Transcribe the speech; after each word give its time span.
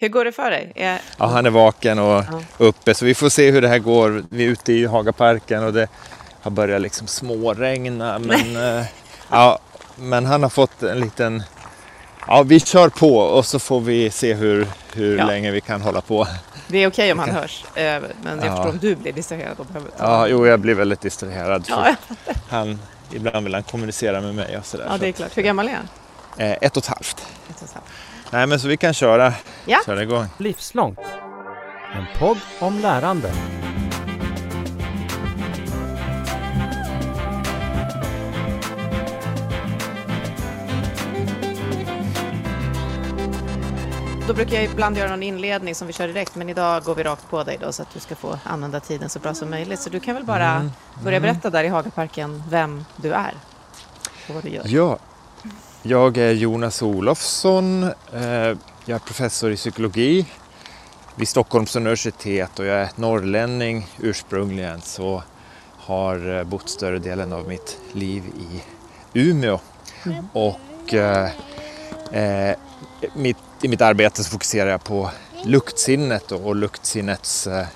Hur 0.00 0.08
går 0.08 0.24
det 0.24 0.32
för 0.32 0.50
dig? 0.50 0.72
Är... 0.74 1.00
Ja, 1.18 1.26
han 1.26 1.46
är 1.46 1.50
vaken 1.50 1.98
och 1.98 2.24
Ja. 2.30 2.40
uppe 2.58 2.94
så 2.94 3.04
vi 3.04 3.14
får 3.14 3.28
se 3.28 3.50
hur 3.50 3.62
det 3.62 3.68
här 3.68 3.78
går. 3.78 4.24
Vi 4.30 4.44
är 4.44 4.48
ute 4.48 4.72
i 4.72 4.84
Hagaparken 4.86 5.64
och 5.64 5.72
det 5.72 5.88
har 6.42 6.50
börjat 6.50 6.80
liksom 6.82 7.06
småregna 7.06 8.18
men, 8.22 8.56
eh, 8.78 8.84
ja, 9.30 9.58
men 9.96 10.26
han 10.26 10.42
har 10.42 10.50
fått 10.50 10.82
en 10.82 11.00
liten 11.00 11.42
Ja, 12.26 12.42
vi 12.42 12.60
kör 12.60 12.88
på 12.88 13.16
och 13.18 13.46
så 13.46 13.58
får 13.58 13.80
vi 13.80 14.10
se 14.10 14.34
hur, 14.34 14.66
hur 14.94 15.18
Ja. 15.18 15.26
länge 15.26 15.50
vi 15.50 15.60
kan 15.60 15.80
hålla 15.82 16.00
på. 16.00 16.26
Det 16.68 16.78
är 16.78 16.88
okej 16.88 17.12
om 17.12 17.18
han 17.18 17.30
hörs, 17.30 17.64
eh, 17.74 17.82
men 18.22 18.38
jag 18.38 18.46
Ja. 18.46 18.50
förstår 18.56 18.68
om 18.70 18.78
du 18.78 18.94
blir 18.96 19.12
distraherad. 19.12 19.56
Ja, 19.98 20.26
jo, 20.28 20.46
jag 20.46 20.60
blir 20.60 20.74
väldigt 20.74 21.00
distraherad. 21.00 21.64
Ja, 21.68 21.94
han, 22.48 22.80
ibland 23.12 23.44
vill 23.44 23.54
han 23.54 23.62
kommunicera 23.62 24.20
med 24.20 24.34
mig 24.34 24.58
och 24.58 24.66
sådär. 24.66 24.86
ja, 24.90 24.96
det 24.98 25.08
är 25.08 25.12
klart. 25.12 25.36
Hur 25.36 25.42
gammal 25.42 25.68
är 25.68 25.72
han? 25.74 25.88
eh, 26.36 26.56
ett 26.60 26.76
och 26.76 26.82
ett 26.82 26.86
halvt. 26.88 27.26
Ett 27.50 27.56
och 27.56 27.62
ett 27.62 27.74
halvt. 27.74 27.86
Nej, 28.32 28.46
men 28.46 28.60
så 28.60 28.68
vi 28.68 28.76
kan 28.76 28.94
köra. 28.94 29.32
Ja. 29.66 29.78
Köra 29.86 30.02
igång. 30.02 30.26
Livslångt. 30.38 30.98
En 31.94 32.04
podd 32.18 32.38
om 32.60 32.78
lärande. 32.78 33.32
Då 44.28 44.34
brukar 44.34 44.54
jag 44.54 44.64
ibland 44.64 44.98
göra 44.98 45.10
någon 45.10 45.22
inledning 45.22 45.74
som 45.74 45.86
vi 45.86 45.92
kör 45.92 46.06
direkt, 46.08 46.34
men 46.34 46.48
idag 46.48 46.82
går 46.82 46.94
vi 46.94 47.02
rakt 47.02 47.30
på 47.30 47.44
dig 47.44 47.58
då 47.60 47.72
så 47.72 47.82
att 47.82 47.94
du 47.94 48.00
ska 48.00 48.14
få 48.14 48.38
använda 48.44 48.80
tiden 48.80 49.08
så 49.08 49.18
bra 49.18 49.34
som 49.34 49.50
möjligt. 49.50 49.80
Så 49.80 49.90
du 49.90 50.00
kan 50.00 50.14
väl 50.14 50.24
bara 50.24 50.50
Mm, 50.50 50.70
börja 51.04 51.20
berätta 51.20 51.50
där 51.50 51.64
i 51.64 51.68
Hagaparken 51.68 52.42
vem 52.50 52.84
du 52.96 53.12
är 53.12 53.34
och 54.28 54.34
vad 54.34 54.44
du 54.44 54.48
gör. 54.50 54.62
Ja, 54.66 54.98
jag 55.82 56.16
är 56.16 56.32
Jonas 56.32 56.82
Olofsson. 56.82 57.82
Eh, 58.12 58.56
jag 58.84 58.94
är 58.94 58.98
professor 58.98 59.52
i 59.52 59.56
psykologi 59.56 60.26
vid 61.14 61.28
Stockholms 61.28 61.76
universitet 61.76 62.58
och 62.58 62.66
jag 62.66 62.76
är 62.80 62.90
norrlänning 62.96 63.86
ursprungligen 63.98 64.80
så 64.80 65.22
har 65.76 66.38
eh, 66.38 66.44
bott 66.44 66.68
större 66.68 66.98
delen 66.98 67.32
av 67.32 67.48
mitt 67.48 67.78
liv 67.92 68.22
i 68.26 68.62
Umeå. 69.20 69.58
Och 70.32 70.94
eh, 70.94 71.30
eh, 72.12 72.56
mitt, 73.14 73.36
i 73.62 73.68
mitt 73.68 73.80
arbete 73.80 74.24
så 74.24 74.30
fokuserar 74.30 74.70
jag 74.70 74.84
på 74.84 75.10
luktsinnet 75.44 76.32
och, 76.32 76.46
och 76.46 76.56
luktsinnets 76.56 77.46
eh, 77.46 77.66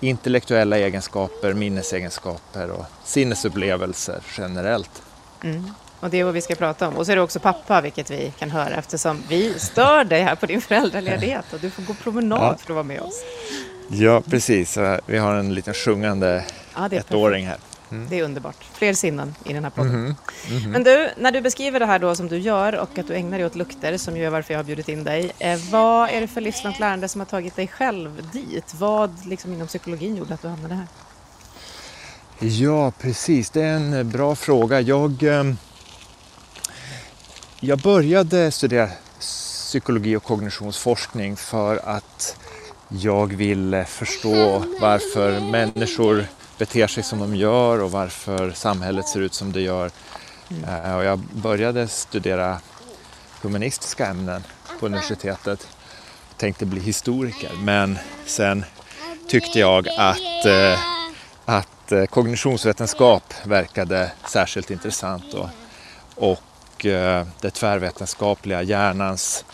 intellektuella 0.00 0.78
egenskaper, 0.78 1.54
minnesegenskaper 1.54 2.70
och 2.70 2.84
sinnesupplevelser 3.04 4.20
generellt. 4.36 5.02
Mm. 5.42 5.70
Och 6.00 6.10
det 6.10 6.20
är 6.20 6.24
vad 6.24 6.34
vi 6.34 6.40
ska 6.40 6.54
prata 6.54 6.88
om. 6.88 6.96
Och 6.96 7.06
så 7.06 7.12
är 7.12 7.16
du 7.16 7.22
också 7.22 7.40
pappa, 7.40 7.80
vilket 7.80 8.10
vi 8.10 8.32
kan 8.38 8.50
höra 8.50 8.74
eftersom 8.74 9.22
vi 9.28 9.58
stör 9.58 10.04
dig 10.04 10.22
här 10.22 10.34
på 10.34 10.46
din 10.46 10.60
föräldraledighet 10.60 11.44
och 11.52 11.60
du 11.60 11.70
får 11.70 11.82
gå 11.82 11.94
promenad 11.94 12.38
Ja. 12.42 12.56
för 12.58 12.70
att 12.72 12.74
vara 12.74 12.82
med 12.82 13.00
oss. 13.00 13.22
Ja, 13.88 14.20
precis. 14.30 14.76
Eh, 14.76 14.98
Vi 15.06 15.18
har 15.18 15.34
en 15.34 15.54
liten 15.54 15.74
sjungande 15.74 16.44
Ja, 16.76 16.88
det 16.88 16.96
ettåring 16.96 17.46
här. 17.46 17.56
perfekt. 17.88 18.10
det 18.10 18.18
är 18.18 18.22
underbart. 18.24 18.56
Fler 18.74 18.94
sinnen 18.94 19.34
i 19.44 19.52
den 19.52 19.64
här 19.64 19.70
podden. 19.70 20.02
Mhm. 20.50 20.70
Men 20.70 20.82
du, 20.84 21.08
när 21.16 21.32
du 21.32 21.40
beskriver 21.40 21.80
det 21.80 21.86
här 21.86 21.98
då 21.98 22.14
som 22.14 22.28
du 22.28 22.38
gör 22.38 22.72
och 22.78 22.98
att 22.98 23.06
du 23.08 23.14
ägnar 23.14 23.38
dig 23.38 23.46
åt 23.46 23.54
lukter, 23.56 23.96
som 23.96 24.16
ju 24.16 24.26
är 24.26 24.30
varför 24.30 24.54
jag 24.54 24.58
har 24.58 24.64
bjudit 24.64 24.88
in 24.88 25.04
dig. 25.04 25.32
Eh, 25.38 25.58
vad 25.70 26.10
är 26.10 26.20
det 26.20 26.26
för 26.28 26.40
livslångt 26.40 26.80
lärande 26.80 27.08
som 27.08 27.20
har 27.20 27.26
tagit 27.26 27.56
dig 27.56 27.68
själv 27.68 28.28
dit? 28.32 28.74
Vad 28.74 29.26
liksom 29.26 29.52
inom 29.52 29.66
psykologin 29.66 30.16
gjorde 30.16 30.34
att 30.34 30.42
du 30.42 30.48
hamnade 30.48 30.74
här? 30.74 30.86
Ja, 32.38 32.90
precis. 33.00 33.50
Det 33.50 33.62
är 33.62 33.76
en 33.76 33.92
eh, 33.94 34.02
bra 34.02 34.34
fråga. 34.34 34.80
Jag, 34.80 35.22
ehm, 35.22 35.56
jag 37.66 37.78
började 37.78 38.50
studera 38.50 38.88
psykologi 39.20 40.16
och 40.16 40.22
kognitionsforskning 40.22 41.36
för 41.36 41.80
att 41.84 42.36
jag 42.88 43.34
ville 43.34 43.84
förstå 43.84 44.64
varför 44.80 45.40
människor 45.40 46.26
beter 46.58 46.86
sig 46.86 47.02
som 47.02 47.18
de 47.18 47.36
gör 47.36 47.82
och 47.82 47.90
varför 47.90 48.50
samhället 48.50 49.08
ser 49.08 49.20
ut 49.20 49.34
som 49.34 49.52
det 49.52 49.60
gör. 49.60 49.90
Eh, 50.66 50.96
Och 50.96 51.04
jag 51.04 51.18
började 51.18 51.88
studera 51.88 52.60
humanistiska 53.42 54.06
ämnen 54.06 54.44
på 54.80 54.86
universitetet. 54.86 55.68
Tänkte 56.36 56.66
bli 56.66 56.80
historiker 56.80 57.50
men 57.62 57.98
sen 58.26 58.64
tyckte 59.28 59.58
jag 59.58 59.88
att, 59.88 60.46
eh, 60.46 60.78
att 61.44 61.92
eh, 61.92 62.04
kognitionsvetenskap 62.04 63.34
verkade 63.44 64.12
särskilt 64.28 64.70
intressant 64.70 65.34
och, 65.34 65.48
och 66.14 66.40
eh, 66.84 67.26
det 67.40 67.50
tvärvetenskapliga, 67.50 68.62
hjärnans 68.62 69.44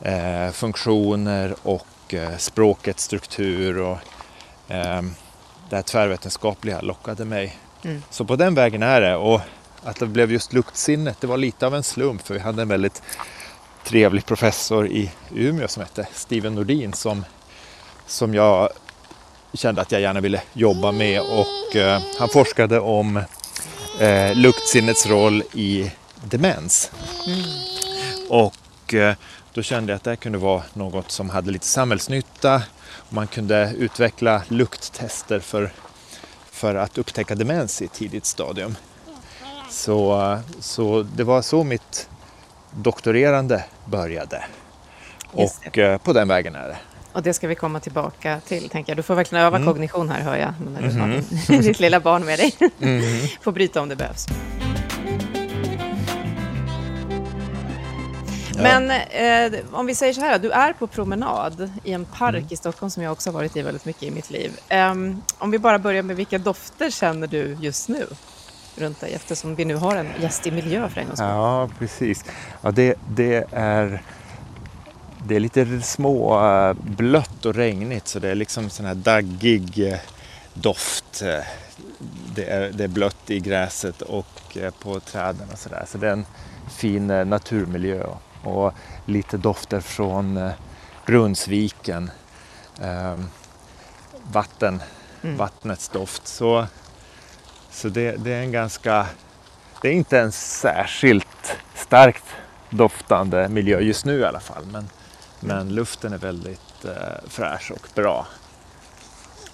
eh, 0.00 0.50
funktioner 0.50 1.54
och 1.62 2.14
eh, 2.14 2.36
språkets 2.36 3.04
struktur 3.04 3.78
och 3.78 3.98
eh, 4.68 5.02
det 5.70 5.76
här 5.76 5.82
tvärvetenskapliga 5.82 6.80
lockade 6.80 7.24
mig. 7.24 7.58
Mm. 7.82 8.02
Så 8.10 8.24
på 8.24 8.36
den 8.36 8.54
vägen 8.54 8.82
är 8.82 9.00
det 9.00 9.16
och 9.16 9.40
att 9.82 9.96
det 9.96 10.06
blev 10.06 10.32
just 10.32 10.52
luktsinnet, 10.52 11.20
det 11.20 11.26
var 11.26 11.36
lite 11.36 11.66
av 11.66 11.74
en 11.74 11.82
slump 11.82 12.26
för 12.26 12.34
vi 12.34 12.40
hade 12.40 12.62
en 12.62 12.68
väldigt 12.68 13.02
trevlig 13.84 14.26
professor 14.26 14.86
i 14.86 15.10
Umeå 15.34 15.68
som 15.68 15.82
hette 15.82 16.06
Steven 16.12 16.54
Nordin 16.54 16.92
som, 16.92 17.24
som 18.06 18.34
jag 18.34 18.68
kände 19.52 19.80
att 19.80 19.92
jag 19.92 20.00
gärna 20.00 20.20
ville 20.20 20.42
jobba 20.52 20.92
med 20.92 21.20
och 21.20 21.76
eh, 21.76 22.00
han 22.18 22.28
forskade 22.28 22.80
om 22.80 23.16
eh, 24.00 24.34
luktsinnets 24.34 25.06
roll 25.06 25.42
i 25.52 25.90
demens. 26.26 26.90
Och 28.28 28.94
eh, 28.94 29.14
då 29.54 29.62
kände 29.62 29.92
jag 29.92 29.96
att 29.96 30.04
det 30.04 30.16
kunde 30.16 30.38
vara 30.38 30.62
något 30.74 31.10
som 31.10 31.30
hade 31.30 31.50
lite 31.50 31.66
samhällsnytta. 31.66 32.62
Man 33.08 33.26
kunde 33.26 33.72
utveckla 33.78 34.42
lukttester 34.48 35.40
för, 35.40 35.72
för 36.50 36.74
att 36.74 36.98
upptäcka 36.98 37.34
demens 37.34 37.82
i 37.82 37.84
ett 37.84 37.92
tidigt 37.92 38.26
stadium. 38.26 38.76
Så, 39.70 40.20
eh, 40.32 40.38
så 40.60 41.02
det 41.02 41.24
var 41.24 41.42
så 41.42 41.64
mitt 41.64 42.08
doktorerande 42.70 43.64
började. 43.84 44.44
Och 45.32 45.78
eh, 45.78 45.98
på 45.98 46.12
den 46.12 46.28
vägen 46.28 46.54
är 46.54 46.68
det. 46.68 46.76
Och 47.12 47.22
det 47.22 47.34
ska 47.34 47.48
vi 47.48 47.54
komma 47.54 47.80
tillbaka 47.80 48.40
till, 48.48 48.68
tänker 48.68 48.90
jag. 48.92 48.96
Du 48.98 49.02
får 49.02 49.14
verkligen 49.14 49.44
öva 49.44 49.56
Mm. 49.56 49.68
kognition 49.68 50.08
här, 50.08 50.20
hör 50.20 50.36
jag, 50.36 50.54
när 50.70 50.82
du 50.82 50.88
Mhm. 50.94 51.00
har 51.48 51.62
ditt 51.62 51.80
lilla 51.80 52.00
barn 52.00 52.24
med 52.24 52.38
dig. 52.38 52.54
Mhm. 52.78 53.28
får 53.42 53.52
bryta 53.52 53.80
om 53.80 53.88
det 53.88 53.96
behövs. 53.96 54.26
Men 58.62 58.90
eh, 58.90 59.60
om 59.72 59.86
vi 59.86 59.94
säger 59.94 60.12
så 60.12 60.20
här, 60.20 60.38
du 60.38 60.50
är 60.50 60.72
på 60.72 60.86
promenad 60.86 61.70
i 61.84 61.92
en 61.92 62.04
park 62.04 62.34
Mm. 62.36 62.46
i 62.50 62.56
Stockholm 62.56 62.90
som 62.90 63.02
jag 63.02 63.12
också 63.12 63.28
har 63.30 63.34
varit 63.34 63.56
i 63.56 63.62
väldigt 63.62 63.84
mycket 63.84 64.02
i 64.02 64.10
mitt 64.10 64.30
liv. 64.30 64.52
Ehm, 64.68 65.22
om 65.38 65.50
vi 65.50 65.58
bara 65.58 65.78
börjar 65.78 66.02
med 66.02 66.16
vilka 66.16 66.38
dofter 66.38 66.90
känner 66.90 67.26
du 67.26 67.56
just 67.60 67.88
nu 67.88 68.06
runt 68.76 69.00
dig 69.00 69.12
eftersom 69.14 69.54
vi 69.54 69.64
nu 69.64 69.74
har 69.76 69.96
en 69.96 70.08
gästig 70.20 70.52
miljö 70.52 70.88
för 70.88 71.00
en 71.00 71.06
gångs 71.06 71.18
skull. 71.18 71.28
Ja, 71.28 71.68
precis. 71.78 72.24
Ja, 72.62 72.70
det, 72.70 72.94
det, 73.08 73.44
är, 73.52 74.02
det 75.26 75.36
är 75.36 75.40
lite 75.40 75.80
små 75.82 76.44
eh, 76.46 76.72
blött 76.82 77.46
och 77.46 77.54
regnigt 77.54 78.08
så 78.08 78.18
det 78.18 78.28
är 78.30 78.34
liksom 78.34 78.70
sån 78.70 78.86
här 78.86 78.94
daggig 78.94 79.92
eh, 79.92 79.98
doft. 80.54 81.22
Eh, 81.22 81.44
Det 82.34 82.44
är, 82.44 82.70
det 82.72 82.84
är 82.84 82.88
blött 82.88 83.30
i 83.30 83.40
gräset 83.40 84.02
och 84.02 84.56
på 84.82 85.00
träden 85.00 85.48
och 85.52 85.58
sådär. 85.58 85.84
Så 85.86 85.98
det 85.98 86.08
är 86.08 86.12
en 86.12 86.26
fin 86.70 87.06
naturmiljö 87.06 88.06
och 88.46 88.72
lite 89.06 89.36
dofter 89.36 89.80
från 89.80 90.50
Brunnsviken. 91.06 92.10
Eh, 92.82 93.16
Vatten, 94.32 94.82
Mm. 95.22 95.36
vattnets 95.36 95.88
doft. 95.88 96.26
Så, 96.26 96.66
så 97.70 97.88
det, 97.88 98.12
det 98.24 98.32
är 98.32 98.40
en 98.40 98.52
ganska 98.52 99.06
det 99.82 99.88
är 99.88 99.92
inte 99.92 100.20
en 100.20 100.32
särskilt 100.32 101.56
starkt 101.74 102.24
doftande 102.70 103.48
miljö 103.48 103.80
just 103.80 104.04
nu 104.04 104.18
i 104.18 104.24
alla 104.24 104.40
fall. 104.40 104.66
Men, 104.66 104.88
men 105.40 105.74
luften 105.74 106.12
är 106.12 106.18
väldigt 106.18 106.84
eh, 106.84 106.92
fräsch 107.28 107.70
och 107.72 107.88
bra. 107.94 108.26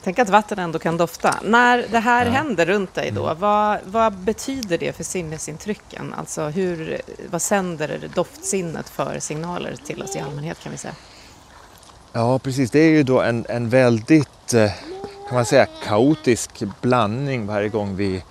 Tänk 0.04 0.19
att 0.19 0.28
vatten 0.28 0.58
ändå 0.58 0.78
kan 0.78 0.96
dofta. 0.96 1.34
När 1.44 1.84
det 1.90 1.99
här 1.99 2.25
Ja. 2.25 2.31
Mm. 2.31 2.34
händer 2.34 2.66
runt 2.66 2.94
dig 2.94 3.10
då, 3.10 3.34
vad, 3.34 3.78
vad 3.84 4.12
betyder 4.12 4.78
det 4.78 4.96
för 4.96 5.04
sinnesintrycken? 5.04 6.14
Alltså 6.19 6.43
hur, 6.49 7.00
vad 7.31 7.43
sänder 7.43 8.00
doftsinnet 8.14 8.88
för 8.88 9.19
signaler 9.19 9.75
till 9.87 10.02
oss 10.02 10.16
i 10.16 10.19
allmänhet 10.20 10.58
kan 10.62 10.72
vi 10.72 10.78
säga? 10.78 10.94
Ja, 12.12 12.38
precis. 12.38 12.70
Det 12.70 12.78
är 12.78 12.90
ju 12.90 13.02
då 13.02 13.20
en, 13.20 13.46
en 13.49 13.69
väldigt, 13.69 14.54
eh, 14.54 14.70
kan 15.28 15.34
man 15.34 15.44
säga, 15.44 15.66
kaotisk 15.84 16.62
blandning 16.81 17.46
varje 17.46 17.69
gång 17.69 17.96
vi 17.96 18.22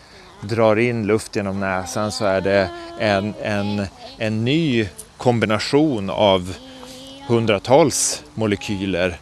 drar 0.42 0.76
in 0.76 1.08
luft 1.08 1.36
genom 1.36 1.60
näsan 1.60 2.12
så 2.12 2.26
är 2.26 2.42
det 2.42 2.70
en, 3.00 3.34
en, 3.42 3.86
en 4.18 4.46
ny 4.46 4.88
kombination 5.18 6.10
av 6.10 6.56
hundratals 7.28 8.24
molekyler 8.34 9.20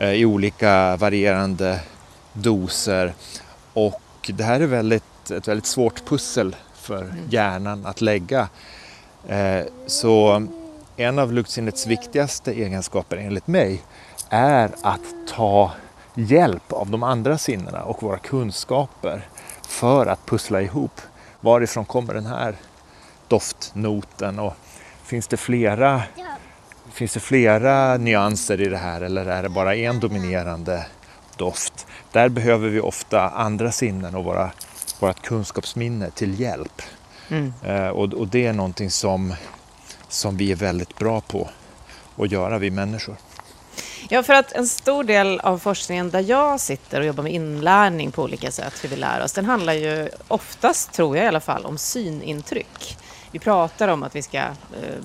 i 0.00 0.24
olika 0.24 0.96
varierande 0.96 1.80
doser. 2.32 3.14
Och 3.72 4.30
det 4.34 4.44
här 4.44 4.60
är 4.60 4.66
väldigt, 4.66 5.30
ett 5.30 5.48
väldigt 5.48 5.66
svårt 5.66 6.04
pussel 6.04 6.56
för 6.74 7.14
hjärnan 7.28 7.86
att 7.86 8.00
lägga. 8.00 8.48
Eh, 9.28 9.62
så 9.86 10.46
en 10.96 11.18
av 11.18 11.32
luktsinnets 11.32 11.86
viktigaste 11.86 12.52
egenskaper 12.52 13.16
enligt 13.16 13.46
mig 13.46 13.82
är 14.28 14.70
att 14.82 15.00
ta 15.28 15.72
hjälp 16.14 16.72
av 16.72 16.90
de 16.90 17.02
andra 17.02 17.38
sinnena 17.38 17.82
och 17.82 18.02
våra 18.02 18.18
kunskaper 18.18 19.28
för 19.68 20.06
att 20.06 20.26
pussla 20.26 20.62
ihop 20.62 21.00
varifrån 21.40 21.84
kommer 21.84 22.14
den 22.14 22.26
här 22.26 22.54
doftnoten 23.28 24.38
och 24.38 24.54
finns 25.02 25.26
det 25.26 25.36
flera, 25.36 26.02
finns 26.92 27.12
det 27.12 27.20
flera 27.20 27.96
nyanser 27.96 28.60
i 28.60 28.68
det 28.68 28.76
här 28.76 29.00
eller 29.00 29.26
är 29.26 29.42
det 29.42 29.48
bara 29.48 29.76
en 29.76 30.00
dominerande 30.00 30.86
doft? 31.36 31.86
Där 32.12 32.28
behöver 32.28 32.68
vi 32.68 32.80
ofta 32.80 33.28
andra 33.28 33.72
sinnen 33.72 34.14
och 34.14 34.24
våra, 34.24 34.50
vårt 35.00 35.22
kunskapsminne 35.22 36.10
till 36.10 36.40
hjälp. 36.40 36.82
Mm. 37.28 37.52
Eh, 37.64 37.88
och, 37.88 38.14
och 38.14 38.28
det 38.28 38.46
är 38.46 38.52
någonting 38.52 38.90
som, 38.90 39.34
som 40.08 40.36
vi 40.36 40.52
är 40.52 40.56
väldigt 40.56 40.98
bra 40.98 41.20
på 41.20 41.48
att 42.16 42.32
göra, 42.32 42.58
vi 42.58 42.70
människor. 42.70 43.16
Ja, 44.08 44.22
för 44.22 44.34
att 44.34 44.52
en 44.52 44.66
stor 44.68 45.04
del 45.04 45.40
av 45.40 45.58
forskningen 45.58 46.10
där 46.10 46.20
jag 46.20 46.60
sitter 46.60 47.00
och 47.00 47.06
jobbar 47.06 47.22
med 47.22 47.32
inlärning 47.32 48.12
på 48.12 48.22
olika 48.22 48.50
sätt, 48.50 48.74
hur 48.82 48.88
vi 48.88 48.96
lär 48.96 49.24
oss, 49.24 49.32
den 49.32 49.44
handlar 49.44 49.72
ju 49.72 50.08
oftast, 50.28 50.92
tror 50.92 51.16
jag 51.16 51.24
i 51.24 51.28
alla 51.28 51.40
fall, 51.40 51.66
om 51.66 51.78
synintryck. 51.78 52.96
Vi 53.32 53.38
pratar 53.38 53.88
om 53.88 54.02
att 54.02 54.16
vi 54.16 54.22
ska 54.22 54.38
eh, 54.38 54.54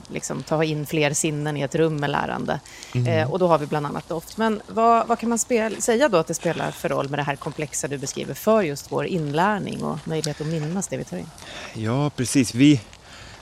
liksom, 0.08 0.44
ta 0.44 0.64
in 0.64 0.86
fler 0.86 1.14
sinnen 1.14 1.58
i 1.58 1.62
ett 1.62 1.76
rum 1.76 1.96
med 1.96 2.10
lärande. 2.10 2.60
Eh, 3.08 3.32
och 3.32 3.40
då 3.40 3.48
har 3.48 3.58
vi 3.58 3.66
bland 3.66 3.86
annat 3.86 4.10
doft. 4.10 4.38
Men 4.38 4.62
vad, 4.68 5.08
vad 5.08 5.20
kan 5.20 5.30
man 5.30 5.40
spel, 5.40 5.82
säga 5.82 6.10
då 6.10 6.18
att 6.18 6.28
det 6.28 6.34
spelar 6.34 6.72
för 6.72 6.90
roll 6.90 7.10
med 7.10 7.20
det 7.20 7.24
här 7.24 7.36
komplexa 7.36 7.88
du 7.88 7.98
beskriver 7.98 8.34
för 8.34 8.62
just 8.62 8.92
vår 8.92 9.06
inlärning 9.06 9.84
och 9.84 10.08
möjlighet 10.08 10.42
att 10.42 10.48
minnas 10.48 10.88
det 10.88 10.98
vi 10.98 11.04
tar 11.04 11.18
in? 11.18 11.30
Ja, 11.74 12.10
precis. 12.10 12.56
Vi, 12.56 12.82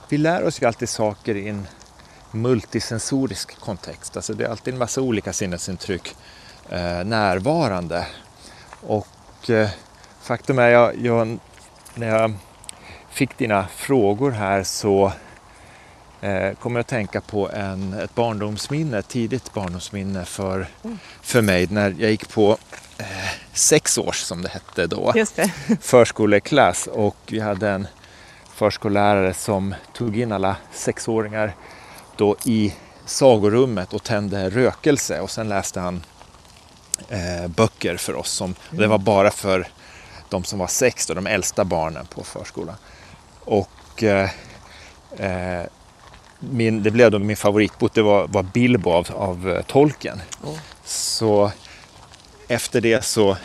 vi 0.10 0.18
lär 0.18 0.44
oss 0.44 0.62
ju 0.62 0.68
alltid 0.68 0.90
saker 0.90 1.36
i 1.36 1.50
en 1.50 1.68
multisensorisk 2.32 3.60
kontext. 3.60 4.16
Alltså 4.16 4.34
det 4.34 4.46
är 4.46 4.50
alltid 4.50 4.74
en 4.74 4.80
massa 4.80 5.02
olika 5.02 5.34
sinnesintryck 5.34 6.16
eh, 6.70 7.04
närvarande. 7.04 8.08
Och 8.82 9.50
eh, 9.50 9.70
faktum 10.22 10.60
är, 10.60 10.68
jag, 10.68 10.98
jag, 10.98 11.40
när 11.96 12.08
jag 12.08 12.34
fick 13.14 13.38
dina 13.38 13.68
frågor 13.76 14.32
här 14.32 14.64
så 14.64 15.12
eh, 16.22 16.54
kom 16.54 16.76
jag 16.76 16.80
att 16.80 16.88
tänka 16.88 17.22
på 17.22 17.50
en, 17.50 17.94
ett 17.94 18.16
barndomsminne, 18.16 18.98
ett 18.98 19.08
tidigt 19.08 19.54
barndomsminne 19.54 20.26
för, 20.26 20.68
för 21.22 21.42
mig 21.42 21.68
när 21.70 21.96
jag 22.00 22.12
gick 22.12 22.30
på 22.30 22.58
eh, 22.98 23.06
sex 23.54 23.98
års, 23.98 24.18
som 24.18 24.42
det 24.42 24.50
hette 24.50 24.88
då, 24.88 25.12
det. 25.36 25.52
förskoleklass 25.82 26.88
och 26.88 27.18
vi 27.28 27.40
hade 27.40 27.70
en 27.70 27.88
förskollärare 28.56 29.34
som 29.34 29.76
tog 29.94 30.20
in 30.20 30.32
alla 30.32 30.56
sexåringar 30.74 31.56
då 32.18 32.36
i 32.46 32.74
sagorummet 33.06 33.94
och 33.94 34.04
tände 34.04 34.50
rökelse 34.50 35.20
och 35.20 35.32
sen 35.32 35.50
läste 35.50 35.80
han 35.80 36.04
eh, 37.10 37.48
böcker 37.48 37.98
för 37.98 38.16
oss. 38.16 38.30
Som, 38.30 38.56
det 38.70 38.88
var 38.88 38.98
bara 38.98 39.32
för 39.32 39.68
de 40.30 40.44
som 40.44 40.60
var 40.60 40.68
sex, 40.68 41.08
då, 41.08 41.14
de 41.14 41.28
äldsta 41.28 41.66
barnen 41.66 42.06
på 42.06 42.24
förskolan. 42.24 42.76
Och 43.46 44.04
eh, 44.04 44.30
eh, 45.18 45.66
min, 46.40 46.84
det 46.84 46.92
blev 46.92 47.12
då 47.12 47.20
min 47.20 47.38
favoritbok, 47.38 47.94
det 47.94 48.02
var, 48.02 48.28
var 48.28 48.44
Bilbo 48.44 48.90
av, 48.90 49.08
av 49.14 49.50
eh, 49.50 49.62
Tolkien. 49.62 50.22
Oh. 50.44 50.58
Så 50.84 51.52
efter 52.48 52.82
det 52.82 53.04
så 53.04 53.38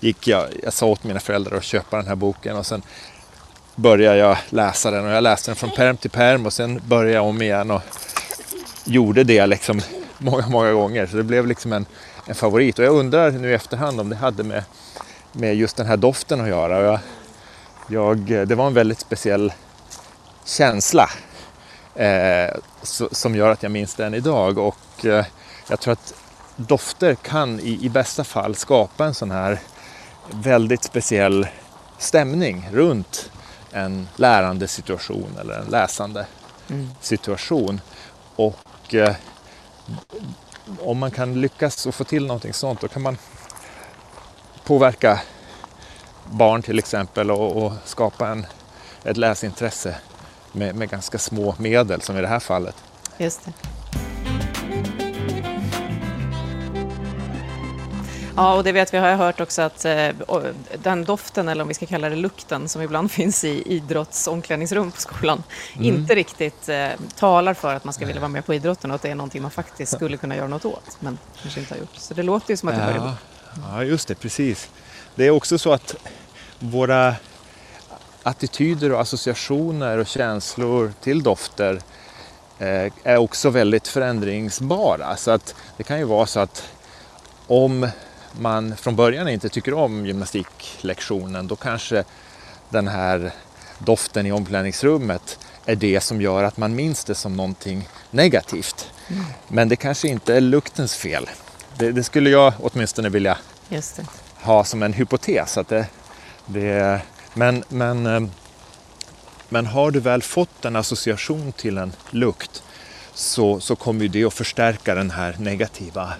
gick 0.00 0.28
jag, 0.28 0.48
jag 0.62 0.72
sa 0.72 0.86
åt 0.86 1.04
mina 1.04 1.20
föräldrar 1.20 1.56
att 1.56 1.64
köpa 1.64 1.96
den 1.96 2.06
här 2.06 2.14
boken 2.14 2.56
och 2.56 2.66
sen 2.66 2.82
började 3.74 4.18
jag 4.18 4.38
läsa 4.50 4.90
den 4.90 5.04
och 5.04 5.10
jag 5.10 5.22
läste 5.22 5.50
den 5.50 5.56
från 5.56 5.70
perm 5.70 5.96
till 5.96 6.10
perm 6.10 6.46
och 6.46 6.52
sen 6.52 6.80
började 6.86 7.12
jag 7.12 7.26
om 7.26 7.42
igen 7.42 7.70
och 7.70 7.82
gjorde 8.84 9.24
det 9.24 9.46
liksom 9.46 9.80
många, 10.18 10.48
många 10.48 10.72
gånger. 10.72 11.06
Så 11.06 11.16
det 11.16 11.22
blev 11.22 11.46
liksom 11.46 11.72
en, 11.72 11.86
en 12.26 12.34
favorit 12.34 12.78
och 12.78 12.84
jag 12.84 12.94
undrar 12.94 13.30
nu 13.30 13.50
i 13.50 13.54
efterhand 13.54 14.00
om 14.00 14.08
det 14.08 14.16
hade 14.16 14.42
med, 14.42 14.64
med 15.32 15.56
just 15.56 15.76
den 15.76 15.86
här 15.86 15.96
doften 15.96 16.40
att 16.40 16.48
göra. 16.48 16.78
Och 16.78 16.84
jag, 16.84 16.98
jag, 17.88 18.18
det 18.48 18.54
var 18.54 18.66
en 18.66 18.74
väldigt 18.74 19.00
speciell 19.00 19.52
känsla 20.44 21.10
eh, 21.94 22.54
som 23.12 23.34
gör 23.34 23.50
att 23.50 23.62
jag 23.62 23.72
minns 23.72 23.94
den 23.94 24.14
idag 24.14 24.58
och 24.58 25.04
eh, 25.04 25.24
jag 25.68 25.80
tror 25.80 25.92
att 25.92 26.14
dofter 26.56 27.14
kan 27.14 27.60
i, 27.60 27.78
i 27.82 27.88
bästa 27.88 28.24
fall 28.24 28.54
skapa 28.54 29.04
en 29.04 29.14
sån 29.14 29.30
här 29.30 29.58
väldigt 30.30 30.82
speciell 30.82 31.46
stämning 31.98 32.68
runt 32.72 33.30
en 33.72 34.08
lärande 34.16 34.68
situation 34.68 35.36
eller 35.40 35.54
en 35.58 35.66
läsande 35.66 36.26
Mm. 36.70 36.88
situation. 37.00 37.80
Och 38.36 38.94
eh, 38.94 39.14
om 40.80 40.98
man 40.98 41.10
kan 41.10 41.40
lyckas 41.40 41.86
och 41.86 41.94
få 41.94 42.04
till 42.04 42.26
någonting 42.26 42.52
sånt 42.52 42.80
då 42.80 42.88
kan 42.88 43.02
man 43.02 43.18
påverka 44.64 45.20
barn 46.30 46.62
till 46.62 46.78
exempel 46.78 47.30
och, 47.30 47.64
och 47.64 47.72
skapa 47.84 48.28
en, 48.28 48.46
ett 49.04 49.16
läsintresse 49.16 49.96
med, 50.52 50.74
med 50.74 50.90
ganska 50.90 51.18
små 51.18 51.54
medel 51.58 52.02
som 52.02 52.16
i 52.16 52.20
det 52.20 52.28
här 52.28 52.40
fallet. 52.40 52.76
Just 53.18 53.44
det. 53.44 53.52
Ja, 58.36 58.54
och 58.54 58.64
det 58.64 58.72
vet 58.72 58.94
vi, 58.94 58.98
har 58.98 59.08
jag 59.08 59.16
hört 59.16 59.40
också 59.40 59.62
att 59.62 59.84
eh, 59.84 60.08
den 60.82 61.04
doften, 61.04 61.48
eller 61.48 61.62
om 61.62 61.68
vi 61.68 61.74
ska 61.74 61.86
kalla 61.86 62.08
det 62.08 62.16
lukten, 62.16 62.68
som 62.68 62.82
ibland 62.82 63.10
finns 63.12 63.44
i 63.44 63.62
idrottsomklädningsrum 63.66 64.90
på 64.90 65.00
skolan, 65.00 65.42
inte 65.80 66.14
riktigt 66.14 66.68
eh, 66.68 66.88
talar 67.18 67.54
för 67.54 67.74
att 67.74 67.84
man 67.84 67.94
ska 67.94 68.06
vilja 68.06 68.20
vara 68.20 68.28
med 68.28 68.46
på 68.46 68.54
idrotten 68.54 68.90
och 68.90 68.94
att 68.94 69.02
det 69.02 69.10
är 69.10 69.14
någonting 69.14 69.42
man 69.42 69.50
faktiskt 69.50 69.92
skulle 69.96 70.16
kunna 70.16 70.36
göra 70.36 70.48
något 70.48 70.64
åt, 70.64 70.96
men 71.00 71.18
kanske 71.42 71.60
inte 71.60 71.74
har 71.74 71.78
gjort. 71.78 71.96
Så 71.96 72.14
det 72.14 72.22
låter 72.22 72.50
ju 72.50 72.56
som 72.56 72.68
att 72.68 72.74
det 72.74 72.82
hör 72.82 72.94
ihop. 72.94 73.14
Ja, 73.70 73.84
just 73.84 74.08
det, 74.08 74.14
precis. 74.14 74.68
Det 75.16 75.26
är 75.26 75.30
också 75.30 75.58
så 75.58 75.72
att 75.72 75.94
våra 76.58 77.14
attityder 78.22 78.92
och 78.92 79.00
associationer 79.00 79.98
och 79.98 80.06
känslor 80.06 80.92
till 81.00 81.22
dofter 81.22 81.80
eh, 82.58 82.92
är 83.02 83.16
också 83.16 83.50
väldigt 83.50 83.88
förändringsbara. 83.88 85.16
Så 85.16 85.30
att 85.30 85.54
det 85.76 85.82
kan 85.82 85.98
ju 85.98 86.04
vara 86.04 86.26
så 86.26 86.40
att 86.40 86.68
om 87.46 87.88
man 88.32 88.76
från 88.76 88.96
början 88.96 89.28
inte 89.28 89.48
tycker 89.48 89.74
om 89.74 90.06
gymnastiklektionen 90.06 91.46
då 91.46 91.56
kanske 91.56 92.04
den 92.68 92.88
här 92.88 93.32
doften 93.78 94.26
i 94.26 94.32
omklädningsrummet 94.32 95.38
är 95.66 95.76
det 95.76 96.00
som 96.00 96.20
gör 96.20 96.44
att 96.44 96.56
man 96.56 96.74
minns 96.74 97.04
det 97.04 97.14
som 97.14 97.36
någonting 97.36 97.88
negativt. 98.10 98.90
Men 99.48 99.68
det 99.68 99.76
kanske 99.76 100.08
inte 100.08 100.36
är 100.36 100.40
luktens 100.40 100.96
fel. 100.96 101.30
Det, 101.78 101.92
det 101.92 102.02
skulle 102.02 102.30
jag 102.30 102.52
åtminstone 102.60 103.08
vilja 103.08 103.38
Just 103.68 103.96
det. 103.96 104.25
Ha 104.46 104.64
som 104.64 104.82
en 104.82 104.92
hypotes. 104.92 105.58
Att 105.58 105.68
det, 105.68 105.86
det, 106.46 107.00
men, 107.34 107.64
men, 107.68 108.06
eh, 108.06 108.22
men 109.48 109.66
har 109.66 109.90
du 109.90 110.00
väl 110.00 110.22
fått 110.22 110.64
en 110.64 110.76
association 110.76 111.52
till 111.52 111.78
en 111.78 111.92
lukt 112.10 112.62
så, 113.14 113.60
så 113.60 113.76
kommer 113.76 114.08
det 114.08 114.24
att 114.24 114.34
förstärka 114.34 114.94
den 114.94 115.10
här 115.10 115.36
negativa 115.38 116.12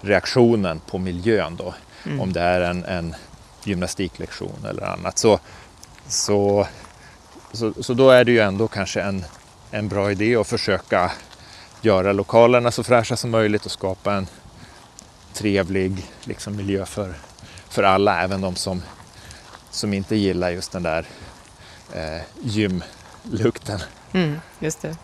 reaktionen 0.00 0.80
på 0.80 0.98
miljön. 0.98 1.56
Då. 1.56 1.74
Om 2.20 2.32
det 2.32 2.40
är 2.40 2.60
en, 2.60 2.84
en 2.84 3.14
gymnastiklektion 3.64 4.66
eller 4.70 4.82
annat. 4.82 5.18
Så, 5.18 5.40
så, 6.08 6.66
så, 7.52 7.72
så 7.82 7.94
då 7.94 8.10
är 8.10 8.24
det 8.24 8.32
ju 8.32 8.38
ändå 8.38 8.68
kanske 8.68 9.00
en, 9.00 9.24
en 9.70 9.88
bra 9.88 10.10
idé 10.10 10.36
att 10.36 10.46
försöka 10.46 11.12
göra 11.82 12.12
lokalerna 12.12 12.70
så 12.70 12.82
fräscha 12.82 13.16
som 13.16 13.30
möjligt 13.30 13.66
och 13.66 13.72
skapa 13.72 14.14
en 14.14 14.26
trevlig 15.34 16.06
liksom, 16.24 16.56
miljö 16.56 16.86
för, 16.86 17.14
för 17.70 17.82
alla, 17.82 18.22
även 18.22 18.40
de 18.40 18.56
som, 18.56 18.82
som 19.70 19.94
inte 19.94 20.16
gillar 20.16 20.50
just 20.50 20.72
den 20.72 20.82
där 20.82 21.06
eh, 21.92 22.22
gymlukten. 22.42 23.80
Mm, 24.12 24.40
just 24.58 24.82
det. 24.82 24.96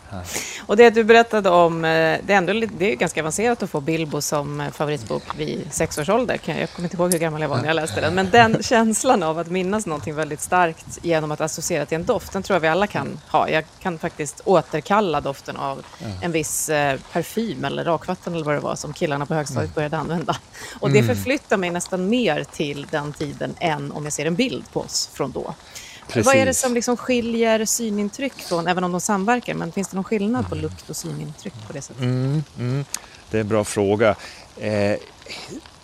Och 0.66 0.76
det 0.76 0.90
du 0.90 1.04
berättade 1.04 1.50
om, 1.50 1.84
eh, 1.84 1.90
det 2.22 2.32
är, 2.32 2.36
ändå, 2.36 2.52
det 2.78 2.92
är 2.92 2.96
ganska 2.96 3.20
avancerat 3.20 3.62
att 3.62 3.70
få 3.70 3.80
Bilbo 3.80 4.20
som 4.20 4.60
eh, 4.60 4.70
favoritbok 4.70 5.22
vid 5.36 5.66
sex 5.70 5.98
års 5.98 6.08
ålder. 6.08 6.40
Jag, 6.44 6.70
kommer 6.70 6.86
inte 6.86 6.96
ihåg 6.96 7.12
hur 7.12 7.18
gammal 7.18 7.40
jag 7.40 7.48
var 7.48 7.56
när 7.56 7.66
jag 7.66 7.74
läste 7.74 8.00
den, 8.00 8.14
men 8.14 8.30
den 8.30 8.62
känslan 8.62 9.22
av 9.22 9.38
att 9.38 9.50
minnas 9.50 9.86
någonting 9.86 10.14
väldigt 10.14 10.40
starkt 10.40 10.98
genom 11.02 11.32
att 11.32 11.40
associera 11.40 11.86
till 11.86 11.96
en 11.96 12.04
doft, 12.04 12.32
den 12.32 12.42
tror 12.42 12.54
jag 12.54 12.60
vi 12.60 12.68
alla 12.68 12.86
kan 12.86 13.20
ha. 13.30 13.48
Jag 13.48 13.64
kan 13.80 13.98
faktiskt 13.98 14.40
återkalla 14.44 15.20
doften 15.20 15.56
av 15.56 15.86
en 16.22 16.32
viss 16.32 16.68
eh, 16.68 16.98
parfym 17.12 17.64
eller 17.64 17.84
rakvatten 17.84 18.34
eller 18.34 18.44
vad 18.44 18.54
det 18.54 18.60
var 18.60 18.76
som 18.76 18.92
killarna 18.92 19.26
på 19.26 19.34
högstadiet 19.34 19.74
började 19.74 19.96
använda. 19.96 20.36
Och 20.80 20.90
det 20.90 21.02
förflyttar 21.02 21.56
mig 21.56 21.70
nästan 21.70 22.08
mer 22.08 22.44
till 22.44 22.86
den 22.90 23.12
tiden 23.12 23.54
än 23.60 23.92
om 23.92 24.04
jag 24.04 24.12
ser 24.12 24.26
en 24.26 24.34
bild 24.34 24.64
på 24.72 24.80
oss 24.80 25.10
från 25.12 25.32
då. 25.32 25.54
Vad 26.08 26.16
är 26.16 26.38
det 26.38 26.44
Precis. 26.46 26.62
som 26.62 26.74
liksom 26.74 26.96
skiljer 26.96 27.64
synintryck 27.64 28.32
från, 28.32 28.66
även 28.66 28.84
om 28.84 28.92
de 28.92 29.00
samverkar, 29.00 29.54
men 29.54 29.72
finns 29.72 29.88
det 29.88 29.96
någon 29.96 30.04
skillnad 30.04 30.48
på 30.48 30.54
lukt 30.54 30.90
och 30.90 30.96
synintryck 30.96 31.54
på 31.66 31.72
det 31.72 31.82
sättet? 31.82 32.02
Mm, 32.02 32.42
mm, 32.58 32.84
det 33.30 33.36
är 33.36 33.40
en 33.40 33.48
bra 33.48 33.64
fråga. 33.64 34.14
Eh, 34.56 34.96